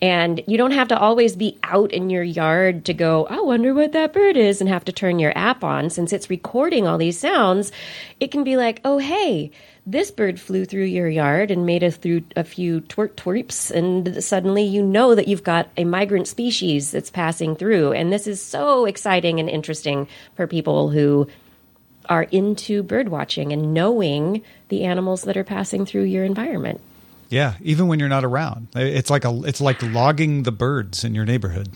and 0.00 0.42
you 0.46 0.56
don't 0.56 0.72
have 0.72 0.88
to 0.88 0.98
always 0.98 1.34
be 1.36 1.58
out 1.62 1.92
in 1.92 2.10
your 2.10 2.22
yard 2.22 2.84
to 2.86 2.94
go, 2.94 3.26
I 3.26 3.40
wonder 3.40 3.74
what 3.74 3.92
that 3.92 4.12
bird 4.12 4.36
is, 4.36 4.60
and 4.60 4.68
have 4.68 4.84
to 4.86 4.92
turn 4.92 5.18
your 5.18 5.36
app 5.36 5.64
on. 5.64 5.90
Since 5.90 6.12
it's 6.12 6.30
recording 6.30 6.86
all 6.86 6.98
these 6.98 7.18
sounds, 7.18 7.72
it 8.20 8.30
can 8.30 8.44
be 8.44 8.56
like, 8.56 8.80
oh, 8.84 8.98
hey, 8.98 9.50
this 9.86 10.10
bird 10.10 10.38
flew 10.38 10.64
through 10.64 10.84
your 10.84 11.08
yard 11.08 11.50
and 11.50 11.64
made 11.64 11.82
a, 11.82 11.90
through 11.90 12.22
a 12.36 12.44
few 12.44 12.82
twerp 12.82 13.14
twerps, 13.14 13.70
and 13.70 14.22
suddenly 14.22 14.62
you 14.62 14.82
know 14.82 15.14
that 15.14 15.28
you've 15.28 15.42
got 15.42 15.68
a 15.76 15.84
migrant 15.84 16.28
species 16.28 16.90
that's 16.90 17.10
passing 17.10 17.56
through. 17.56 17.92
And 17.92 18.12
this 18.12 18.26
is 18.26 18.42
so 18.42 18.84
exciting 18.84 19.40
and 19.40 19.48
interesting 19.48 20.06
for 20.36 20.46
people 20.46 20.90
who 20.90 21.26
are 22.08 22.24
into 22.24 22.82
bird 22.82 23.08
watching 23.08 23.52
and 23.52 23.74
knowing 23.74 24.42
the 24.68 24.84
animals 24.84 25.22
that 25.22 25.36
are 25.36 25.44
passing 25.44 25.86
through 25.86 26.04
your 26.04 26.24
environment. 26.24 26.80
Yeah, 27.30 27.54
even 27.60 27.88
when 27.88 27.98
you're 27.98 28.08
not 28.08 28.24
around, 28.24 28.68
it's 28.74 29.10
like 29.10 29.26
a 29.26 29.40
it's 29.44 29.60
like 29.60 29.82
logging 29.82 30.44
the 30.44 30.52
birds 30.52 31.04
in 31.04 31.14
your 31.14 31.26
neighborhood. 31.26 31.68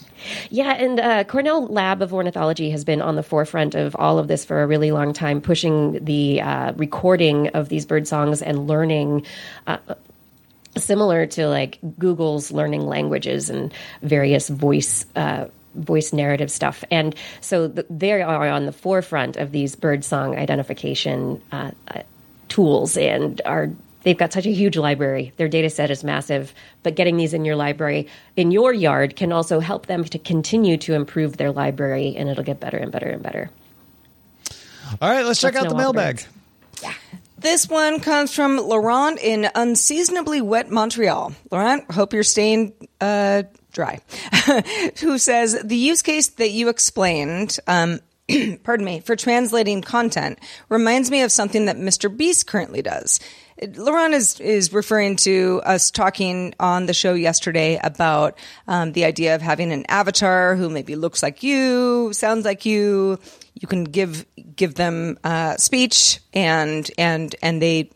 Yeah, 0.48 0.72
and 0.72 0.98
uh, 0.98 1.24
Cornell 1.24 1.66
Lab 1.66 2.00
of 2.00 2.14
Ornithology 2.14 2.70
has 2.70 2.84
been 2.84 3.02
on 3.02 3.16
the 3.16 3.22
forefront 3.22 3.74
of 3.74 3.94
all 3.96 4.18
of 4.18 4.28
this 4.28 4.46
for 4.46 4.62
a 4.62 4.66
really 4.66 4.92
long 4.92 5.12
time, 5.12 5.42
pushing 5.42 6.02
the 6.04 6.40
uh, 6.40 6.72
recording 6.72 7.48
of 7.48 7.68
these 7.68 7.84
bird 7.84 8.08
songs 8.08 8.40
and 8.40 8.66
learning. 8.66 9.26
Uh, 9.66 9.76
similar 10.78 11.26
to 11.26 11.48
like 11.48 11.78
Google's 11.98 12.50
learning 12.50 12.86
languages 12.86 13.50
and 13.50 13.74
various 14.00 14.48
voice 14.48 15.04
uh, 15.16 15.48
voice 15.74 16.14
narrative 16.14 16.50
stuff. 16.50 16.82
And 16.90 17.14
so 17.42 17.68
th- 17.68 17.86
they 17.90 18.22
are 18.22 18.48
on 18.48 18.66
the 18.66 18.72
forefront 18.72 19.36
of 19.36 19.52
these 19.52 19.76
bird 19.76 20.04
song 20.04 20.36
identification 20.36 21.42
uh, 21.52 21.72
uh, 21.88 22.02
tools 22.48 22.96
and 22.96 23.40
are 23.44 23.70
They've 24.02 24.16
got 24.16 24.32
such 24.32 24.46
a 24.46 24.52
huge 24.52 24.76
library. 24.76 25.32
Their 25.36 25.48
data 25.48 25.70
set 25.70 25.90
is 25.90 26.04
massive, 26.04 26.54
but 26.82 26.96
getting 26.96 27.16
these 27.16 27.34
in 27.34 27.44
your 27.44 27.56
library, 27.56 28.08
in 28.36 28.50
your 28.50 28.72
yard, 28.72 29.16
can 29.16 29.32
also 29.32 29.60
help 29.60 29.86
them 29.86 30.04
to 30.04 30.18
continue 30.18 30.76
to 30.78 30.94
improve 30.94 31.36
their 31.36 31.52
library, 31.52 32.14
and 32.16 32.28
it'll 32.28 32.44
get 32.44 32.60
better 32.60 32.76
and 32.76 32.90
better 32.90 33.08
and 33.08 33.22
better. 33.22 33.50
All 35.00 35.10
right, 35.10 35.24
let's 35.24 35.40
check 35.40 35.54
out 35.54 35.68
the 35.68 35.74
mailbag. 35.74 36.24
Yeah. 36.82 36.92
This 37.38 37.68
one 37.68 38.00
comes 38.00 38.34
from 38.34 38.58
Laurent 38.58 39.18
in 39.20 39.48
unseasonably 39.54 40.40
wet 40.40 40.70
Montreal. 40.70 41.32
Laurent, 41.50 41.90
hope 41.90 42.12
you're 42.12 42.22
staying 42.22 42.72
uh, 43.00 43.44
dry. 43.72 44.00
Who 45.00 45.18
says 45.18 45.60
the 45.62 45.76
use 45.76 46.02
case 46.02 46.28
that 46.28 46.50
you 46.50 46.68
explained 46.68 47.58
um, 47.66 48.00
pardon 48.62 48.84
me, 48.84 49.00
for 49.00 49.16
translating 49.16 49.82
content 49.82 50.38
reminds 50.68 51.10
me 51.10 51.22
of 51.22 51.32
something 51.32 51.66
that 51.66 51.76
Mr. 51.76 52.14
Beast 52.14 52.46
currently 52.46 52.82
does. 52.82 53.20
Laurent 53.76 54.14
is, 54.14 54.40
is 54.40 54.72
referring 54.72 55.16
to 55.16 55.60
us 55.64 55.90
talking 55.90 56.54
on 56.58 56.86
the 56.86 56.94
show 56.94 57.14
yesterday 57.14 57.78
about 57.82 58.38
um, 58.66 58.92
the 58.92 59.04
idea 59.04 59.34
of 59.34 59.42
having 59.42 59.72
an 59.72 59.84
avatar 59.88 60.56
who 60.56 60.68
maybe 60.68 60.96
looks 60.96 61.22
like 61.22 61.42
you, 61.42 62.12
sounds 62.12 62.44
like 62.44 62.66
you. 62.66 63.18
You 63.54 63.68
can 63.68 63.84
give 63.84 64.26
give 64.56 64.74
them 64.74 65.18
uh, 65.22 65.56
speech 65.56 66.20
and 66.32 66.90
and 66.98 67.34
and 67.42 67.62
they, 67.62 67.90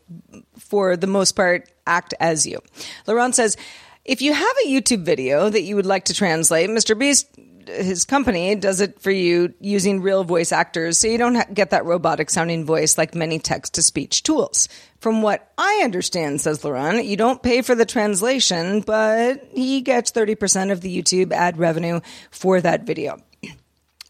for 0.59 0.95
the 0.95 1.07
most 1.07 1.33
part, 1.33 1.69
act 1.85 2.13
as 2.19 2.45
you. 2.45 2.59
Lauren 3.05 3.33
says, 3.33 3.57
if 4.05 4.21
you 4.21 4.33
have 4.33 4.55
a 4.65 4.69
YouTube 4.69 5.03
video 5.03 5.49
that 5.49 5.63
you 5.63 5.75
would 5.75 5.85
like 5.85 6.05
to 6.05 6.13
translate, 6.13 6.69
Mr. 6.69 6.97
Beast 6.97 7.27
his 7.67 8.05
company 8.05 8.55
does 8.55 8.81
it 8.81 8.99
for 9.01 9.11
you 9.11 9.53
using 9.59 10.01
real 10.01 10.23
voice 10.23 10.51
actors, 10.51 10.99
so 10.99 11.07
you 11.07 11.17
don't 11.17 11.53
get 11.53 11.71
that 11.71 11.85
robotic 11.85 12.29
sounding 12.29 12.65
voice 12.65 12.97
like 12.97 13.15
many 13.15 13.39
text 13.39 13.73
to 13.75 13.81
speech 13.81 14.23
tools. 14.23 14.69
From 14.99 15.21
what 15.21 15.51
I 15.57 15.81
understand, 15.83 16.41
says 16.41 16.63
Laurent, 16.63 17.05
you 17.05 17.17
don't 17.17 17.43
pay 17.43 17.61
for 17.61 17.75
the 17.75 17.85
translation, 17.85 18.81
but 18.81 19.47
he 19.53 19.81
gets 19.81 20.11
30% 20.11 20.71
of 20.71 20.81
the 20.81 21.01
YouTube 21.01 21.31
ad 21.31 21.57
revenue 21.57 22.01
for 22.31 22.59
that 22.61 22.83
video. 22.83 23.19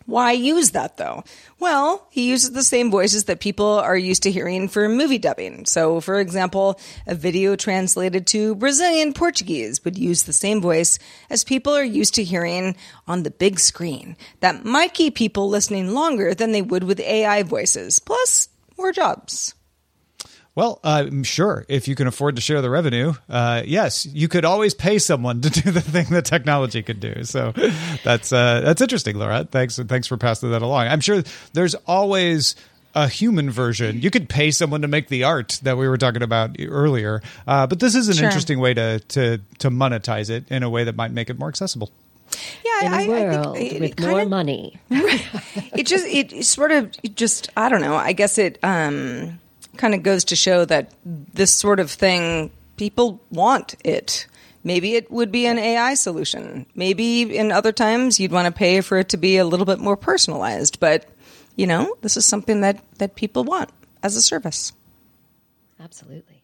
Why 0.07 0.31
use 0.31 0.71
that 0.71 0.95
though? 0.95 1.25
Well, 1.59 2.07
he 2.09 2.29
uses 2.29 2.53
the 2.53 2.63
same 2.63 2.89
voices 2.89 3.25
that 3.25 3.41
people 3.41 3.67
are 3.67 3.97
used 3.97 4.23
to 4.23 4.31
hearing 4.31 4.69
for 4.69 4.87
movie 4.87 5.17
dubbing. 5.17 5.65
So, 5.65 5.99
for 5.99 6.21
example, 6.21 6.79
a 7.05 7.13
video 7.13 7.57
translated 7.57 8.25
to 8.27 8.55
Brazilian 8.55 9.11
Portuguese 9.11 9.83
would 9.83 9.97
use 9.97 10.23
the 10.23 10.31
same 10.31 10.61
voice 10.61 10.97
as 11.29 11.43
people 11.43 11.73
are 11.73 11.83
used 11.83 12.15
to 12.15 12.23
hearing 12.23 12.77
on 13.05 13.23
the 13.23 13.31
big 13.31 13.59
screen. 13.59 14.15
That 14.39 14.63
might 14.63 14.93
keep 14.93 15.15
people 15.15 15.49
listening 15.49 15.93
longer 15.93 16.33
than 16.33 16.53
they 16.53 16.61
would 16.61 16.85
with 16.85 17.01
AI 17.01 17.43
voices, 17.43 17.99
plus 17.99 18.47
more 18.77 18.93
jobs. 18.93 19.55
Well, 20.57 20.79
uh, 20.83 21.05
sure. 21.21 21.65
If 21.67 21.87
you 21.87 21.93
can 21.93 22.07
afford 22.07 22.35
to 22.37 22.41
share 22.41 22.63
the 22.63 22.69
revenue, 22.71 23.13
uh, 23.29 23.61
yes, 23.63 24.07
you 24.07 24.27
could 24.27 24.43
always 24.43 24.73
pay 24.73 24.97
someone 24.97 25.39
to 25.41 25.49
do 25.61 25.69
the 25.69 25.81
thing 25.81 26.07
that 26.09 26.25
technology 26.25 26.81
could 26.81 26.99
do. 26.99 27.25
So 27.25 27.53
that's 28.03 28.33
uh, 28.33 28.61
that's 28.61 28.81
interesting, 28.81 29.19
Laura. 29.19 29.43
Thanks, 29.43 29.77
thanks 29.77 30.07
for 30.07 30.17
passing 30.17 30.49
that 30.49 30.63
along. 30.63 30.87
I'm 30.87 30.99
sure 30.99 31.21
there's 31.53 31.75
always 31.85 32.55
a 32.95 33.07
human 33.07 33.51
version. 33.51 34.01
You 34.01 34.09
could 34.09 34.29
pay 34.29 34.49
someone 34.49 34.81
to 34.81 34.87
make 34.87 35.09
the 35.09 35.25
art 35.25 35.59
that 35.61 35.77
we 35.77 35.87
were 35.87 35.97
talking 35.99 36.23
about 36.23 36.55
earlier. 36.59 37.21
Uh, 37.45 37.67
but 37.67 37.79
this 37.79 37.93
is 37.93 38.07
an 38.07 38.15
sure. 38.15 38.25
interesting 38.25 38.57
way 38.59 38.73
to 38.73 38.99
to 38.99 39.37
to 39.59 39.69
monetize 39.69 40.31
it 40.31 40.45
in 40.49 40.63
a 40.63 40.71
way 40.71 40.85
that 40.85 40.95
might 40.95 41.11
make 41.11 41.29
it 41.29 41.37
more 41.37 41.49
accessible. 41.49 41.91
Yeah, 42.65 42.87
in 42.87 42.93
a 42.93 42.95
I, 42.95 43.07
world 43.07 43.57
I 43.57 43.77
with 43.79 43.99
more 43.99 44.21
of, 44.21 44.29
money. 44.29 44.79
it 44.89 45.85
just 45.85 46.07
it 46.07 46.43
sort 46.45 46.71
of 46.71 46.91
just 47.13 47.51
I 47.55 47.69
don't 47.69 47.81
know. 47.81 47.95
I 47.95 48.13
guess 48.13 48.39
it. 48.39 48.57
um 48.63 49.39
kind 49.77 49.93
of 49.93 50.03
goes 50.03 50.25
to 50.25 50.35
show 50.35 50.65
that 50.65 50.91
this 51.05 51.51
sort 51.51 51.79
of 51.79 51.91
thing, 51.91 52.51
people 52.75 53.21
want 53.31 53.75
it. 53.83 54.27
Maybe 54.63 54.95
it 54.95 55.09
would 55.09 55.31
be 55.31 55.45
an 55.45 55.57
AI 55.57 55.93
solution. 55.93 56.65
Maybe 56.75 57.37
in 57.37 57.51
other 57.51 57.71
times 57.71 58.19
you'd 58.19 58.31
want 58.31 58.47
to 58.47 58.51
pay 58.51 58.81
for 58.81 58.97
it 58.97 59.09
to 59.09 59.17
be 59.17 59.37
a 59.37 59.45
little 59.45 59.65
bit 59.65 59.79
more 59.79 59.95
personalized. 59.95 60.79
But, 60.79 61.05
you 61.55 61.67
know, 61.67 61.95
this 62.01 62.17
is 62.17 62.25
something 62.25 62.61
that, 62.61 62.83
that 62.97 63.15
people 63.15 63.43
want 63.43 63.69
as 64.03 64.15
a 64.15 64.21
service. 64.21 64.73
Absolutely. 65.79 66.43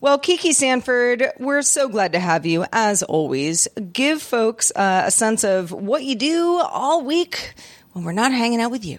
Well, 0.00 0.18
Kiki 0.18 0.52
Sanford, 0.52 1.32
we're 1.38 1.62
so 1.62 1.88
glad 1.88 2.12
to 2.12 2.18
have 2.18 2.44
you 2.44 2.66
as 2.72 3.02
always. 3.02 3.68
Give 3.92 4.20
folks 4.20 4.72
uh, 4.74 5.04
a 5.06 5.10
sense 5.10 5.44
of 5.44 5.72
what 5.72 6.02
you 6.02 6.14
do 6.14 6.58
all 6.58 7.04
week 7.04 7.54
when 7.92 8.04
we're 8.04 8.12
not 8.12 8.32
hanging 8.32 8.60
out 8.60 8.70
with 8.70 8.84
you. 8.84 8.98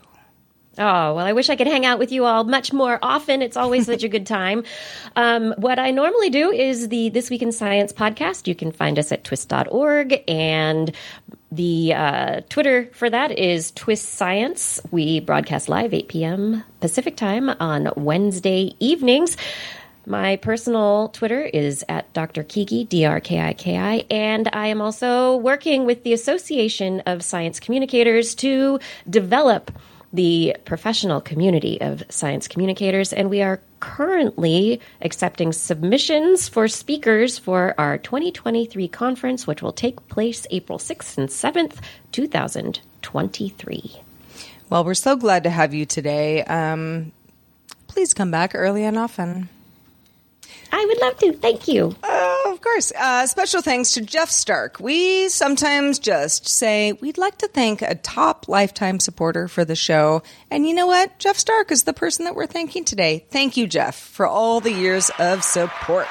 Oh, 0.78 1.16
well, 1.16 1.26
I 1.26 1.32
wish 1.34 1.50
I 1.50 1.56
could 1.56 1.68
hang 1.68 1.86
out 1.86 2.00
with 2.00 2.12
you 2.12 2.26
all 2.26 2.44
much 2.44 2.74
more 2.74 3.00
often. 3.02 3.42
It's 3.42 3.56
always 3.56 3.86
such 3.86 4.04
a 4.04 4.10
good 4.10 4.26
time. 4.26 4.64
Um, 5.18 5.54
what 5.58 5.80
I 5.80 5.92
normally 5.92 6.30
do 6.30 6.52
is 6.52 6.90
the 6.90 7.08
This 7.08 7.30
Week 7.30 7.42
in 7.42 7.54
Science 7.54 7.94
podcast. 7.94 8.48
You 8.48 8.56
can 8.56 8.74
find 8.74 9.00
us 9.00 9.14
at 9.14 9.24
twist.org 9.24 10.24
and 10.28 10.92
the 11.54 11.94
uh, 11.94 12.42
Twitter 12.50 12.90
for 12.92 13.10
that 13.10 13.32
is 13.32 13.72
Twist 13.72 14.10
Science. 14.10 14.82
We 14.92 15.22
broadcast 15.22 15.70
live 15.70 15.94
8 15.94 16.10
p.m. 16.10 16.64
Pacific 16.82 17.16
time 17.16 17.50
on 17.50 17.92
Wednesday 17.96 18.76
evenings. 18.80 19.38
My 20.06 20.36
personal 20.36 21.10
Twitter 21.10 21.42
is 21.42 21.84
at 21.90 22.12
Dr. 22.14 22.44
Kiki, 22.44 22.84
D 22.84 23.06
R 23.06 23.20
K 23.20 23.40
I 23.40 23.54
K 23.54 23.78
I, 23.78 24.06
and 24.12 24.50
I 24.54 24.68
am 24.68 24.82
also 24.82 25.38
working 25.38 25.86
with 25.86 26.04
the 26.04 26.14
Association 26.14 27.02
of 27.02 27.24
Science 27.24 27.60
Communicators 27.60 28.36
to 28.36 28.80
develop 29.10 29.72
the 30.16 30.56
professional 30.66 31.22
community 31.22 31.80
of 31.82 32.04
science 32.10 32.48
communicators, 32.48 33.14
and 33.14 33.30
we 33.30 33.42
are 33.42 33.62
currently 33.80 34.80
accepting 35.02 35.52
submissions 35.52 36.50
for 36.50 36.68
speakers 36.68 37.38
for 37.38 37.76
our 37.78 37.98
2023 37.98 38.88
conference, 38.88 39.46
which 39.46 39.62
will 39.62 39.74
take 39.74 40.08
place 40.08 40.48
April 40.50 40.80
6th 40.80 41.18
and 41.18 41.30
7th, 41.30 41.78
2023. 42.12 44.02
Well, 44.70 44.84
we're 44.84 44.94
so 44.96 45.16
glad 45.16 45.44
to 45.44 45.50
have 45.50 45.74
you 45.74 45.86
today. 45.86 46.44
Um, 46.44 47.12
please 47.88 48.14
come 48.14 48.32
back 48.32 48.52
early 48.56 48.84
and 48.84 48.98
often. 48.98 49.50
I 50.72 50.86
would 50.86 51.02
love 51.02 51.18
to. 51.20 51.34
Thank 51.34 51.68
you. 51.68 51.96
Uh, 52.04 52.35
course. 52.66 52.92
Uh, 52.92 53.28
special 53.28 53.62
thanks 53.62 53.94
to 53.94 54.02
Jeff 54.02 54.30
Stark. 54.30 54.80
We 54.80 55.30
sometimes 55.30 56.00
just 56.00 56.48
say 56.48 56.94
we'd 56.94 57.18
like 57.18 57.38
to 57.38 57.48
thank 57.48 57.82
a 57.82 57.96
top 57.96 58.48
lifetime 58.48 59.00
supporter 59.00 59.48
for 59.48 59.64
the 59.64 59.76
show. 59.76 60.24
And 60.50 60.68
you 60.68 60.74
know 60.74 60.88
what? 60.88 61.18
Jeff 61.20 61.38
Stark 61.38 61.72
is 61.72 61.84
the 61.84 61.94
person 61.94 62.26
that 62.26 62.36
we're 62.36 62.48
thanking 62.48 62.84
today. 62.84 63.26
Thank 63.30 63.56
you, 63.56 63.68
Jeff, 63.68 63.96
for 63.96 64.26
all 64.26 64.60
the 64.60 64.74
years 64.74 65.12
of 65.20 65.44
support. 65.44 66.08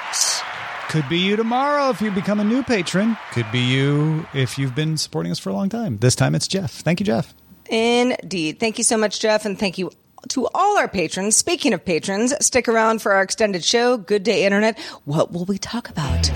Could 0.89 1.09
be 1.09 1.19
you 1.19 1.35
tomorrow 1.35 1.91
if 1.91 2.01
you 2.01 2.13
become 2.13 2.39
a 2.39 2.45
new 2.45 2.63
patron. 2.63 3.17
Could 3.33 3.51
be 3.51 3.59
you 3.59 4.27
if 4.33 4.57
you've 4.57 4.75
been 4.75 4.97
supporting 4.97 5.33
us 5.33 5.41
for 5.41 5.51
a 5.51 5.55
long 5.55 5.69
time. 5.69 5.99
This 5.99 6.15
time 6.15 6.35
it's 6.35 6.47
Jeff. 6.47 6.71
Thank 6.71 7.01
you, 7.01 7.07
Jeff. 7.07 7.35
Indeed. 7.67 8.61
Thank 8.61 8.79
you 8.79 8.85
so 8.85 8.97
much, 8.97 9.19
Jeff, 9.19 9.45
and 9.45 9.59
thank 9.59 9.79
you 9.79 9.91
to 10.31 10.49
all 10.55 10.79
our 10.79 10.89
patrons. 10.89 11.37
Speaking 11.37 11.73
of 11.73 11.85
patrons, 11.85 12.35
stick 12.45 12.69
around 12.69 13.03
for 13.03 13.13
our 13.13 13.23
extended 13.23 13.65
show, 13.65 13.97
Good 13.97 14.23
Day 14.23 14.45
Internet. 14.45 14.79
What 15.05 15.33
will 15.33 15.45
we 15.45 15.59
talk 15.59 15.89
about? 15.89 16.31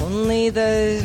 Only 0.00 0.50
the. 0.50 1.04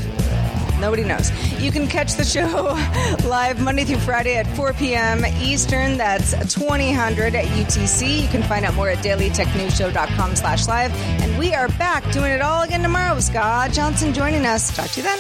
Nobody 0.80 1.04
knows. 1.04 1.32
You 1.60 1.72
can 1.72 1.88
catch 1.88 2.14
the 2.14 2.24
show 2.24 2.76
live 3.28 3.60
Monday 3.60 3.84
through 3.84 3.98
Friday 3.98 4.36
at 4.36 4.46
4 4.56 4.74
p.m. 4.74 5.26
Eastern. 5.42 5.98
That's 5.98 6.32
2000 6.54 7.36
at 7.36 7.46
UTC. 7.46 8.22
You 8.22 8.28
can 8.28 8.44
find 8.44 8.64
out 8.64 8.76
more 8.76 8.90
at 8.90 9.00
dailytechnewsshow.com 9.00 10.36
slash 10.36 10.68
live. 10.68 10.94
And 11.22 11.38
we 11.40 11.54
are 11.54 11.68
back 11.70 12.10
doing 12.12 12.32
it 12.32 12.42
all 12.42 12.62
again 12.62 12.84
tomorrow. 12.84 13.20
Scott 13.20 13.72
Johnson 13.72 14.14
joining 14.14 14.46
us. 14.46 14.76
Talk 14.76 14.90
to 14.92 15.02
you 15.02 15.04
then. 15.04 15.20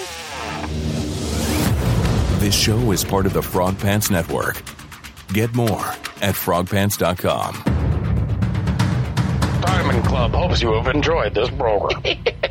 This 2.39 2.55
show 2.55 2.91
is 2.91 3.03
part 3.03 3.25
of 3.25 3.33
the 3.33 3.41
Frog 3.41 3.79
Pants 3.79 4.11
Network. 4.11 4.61
Get 5.31 5.53
more 5.55 5.85
at 6.21 6.35
frogpants.com. 6.35 7.63
Diamond 9.61 10.05
Club 10.05 10.31
hopes 10.31 10.61
you 10.61 10.73
have 10.73 10.87
enjoyed 10.93 11.33
this 11.33 11.49
program. 11.49 12.01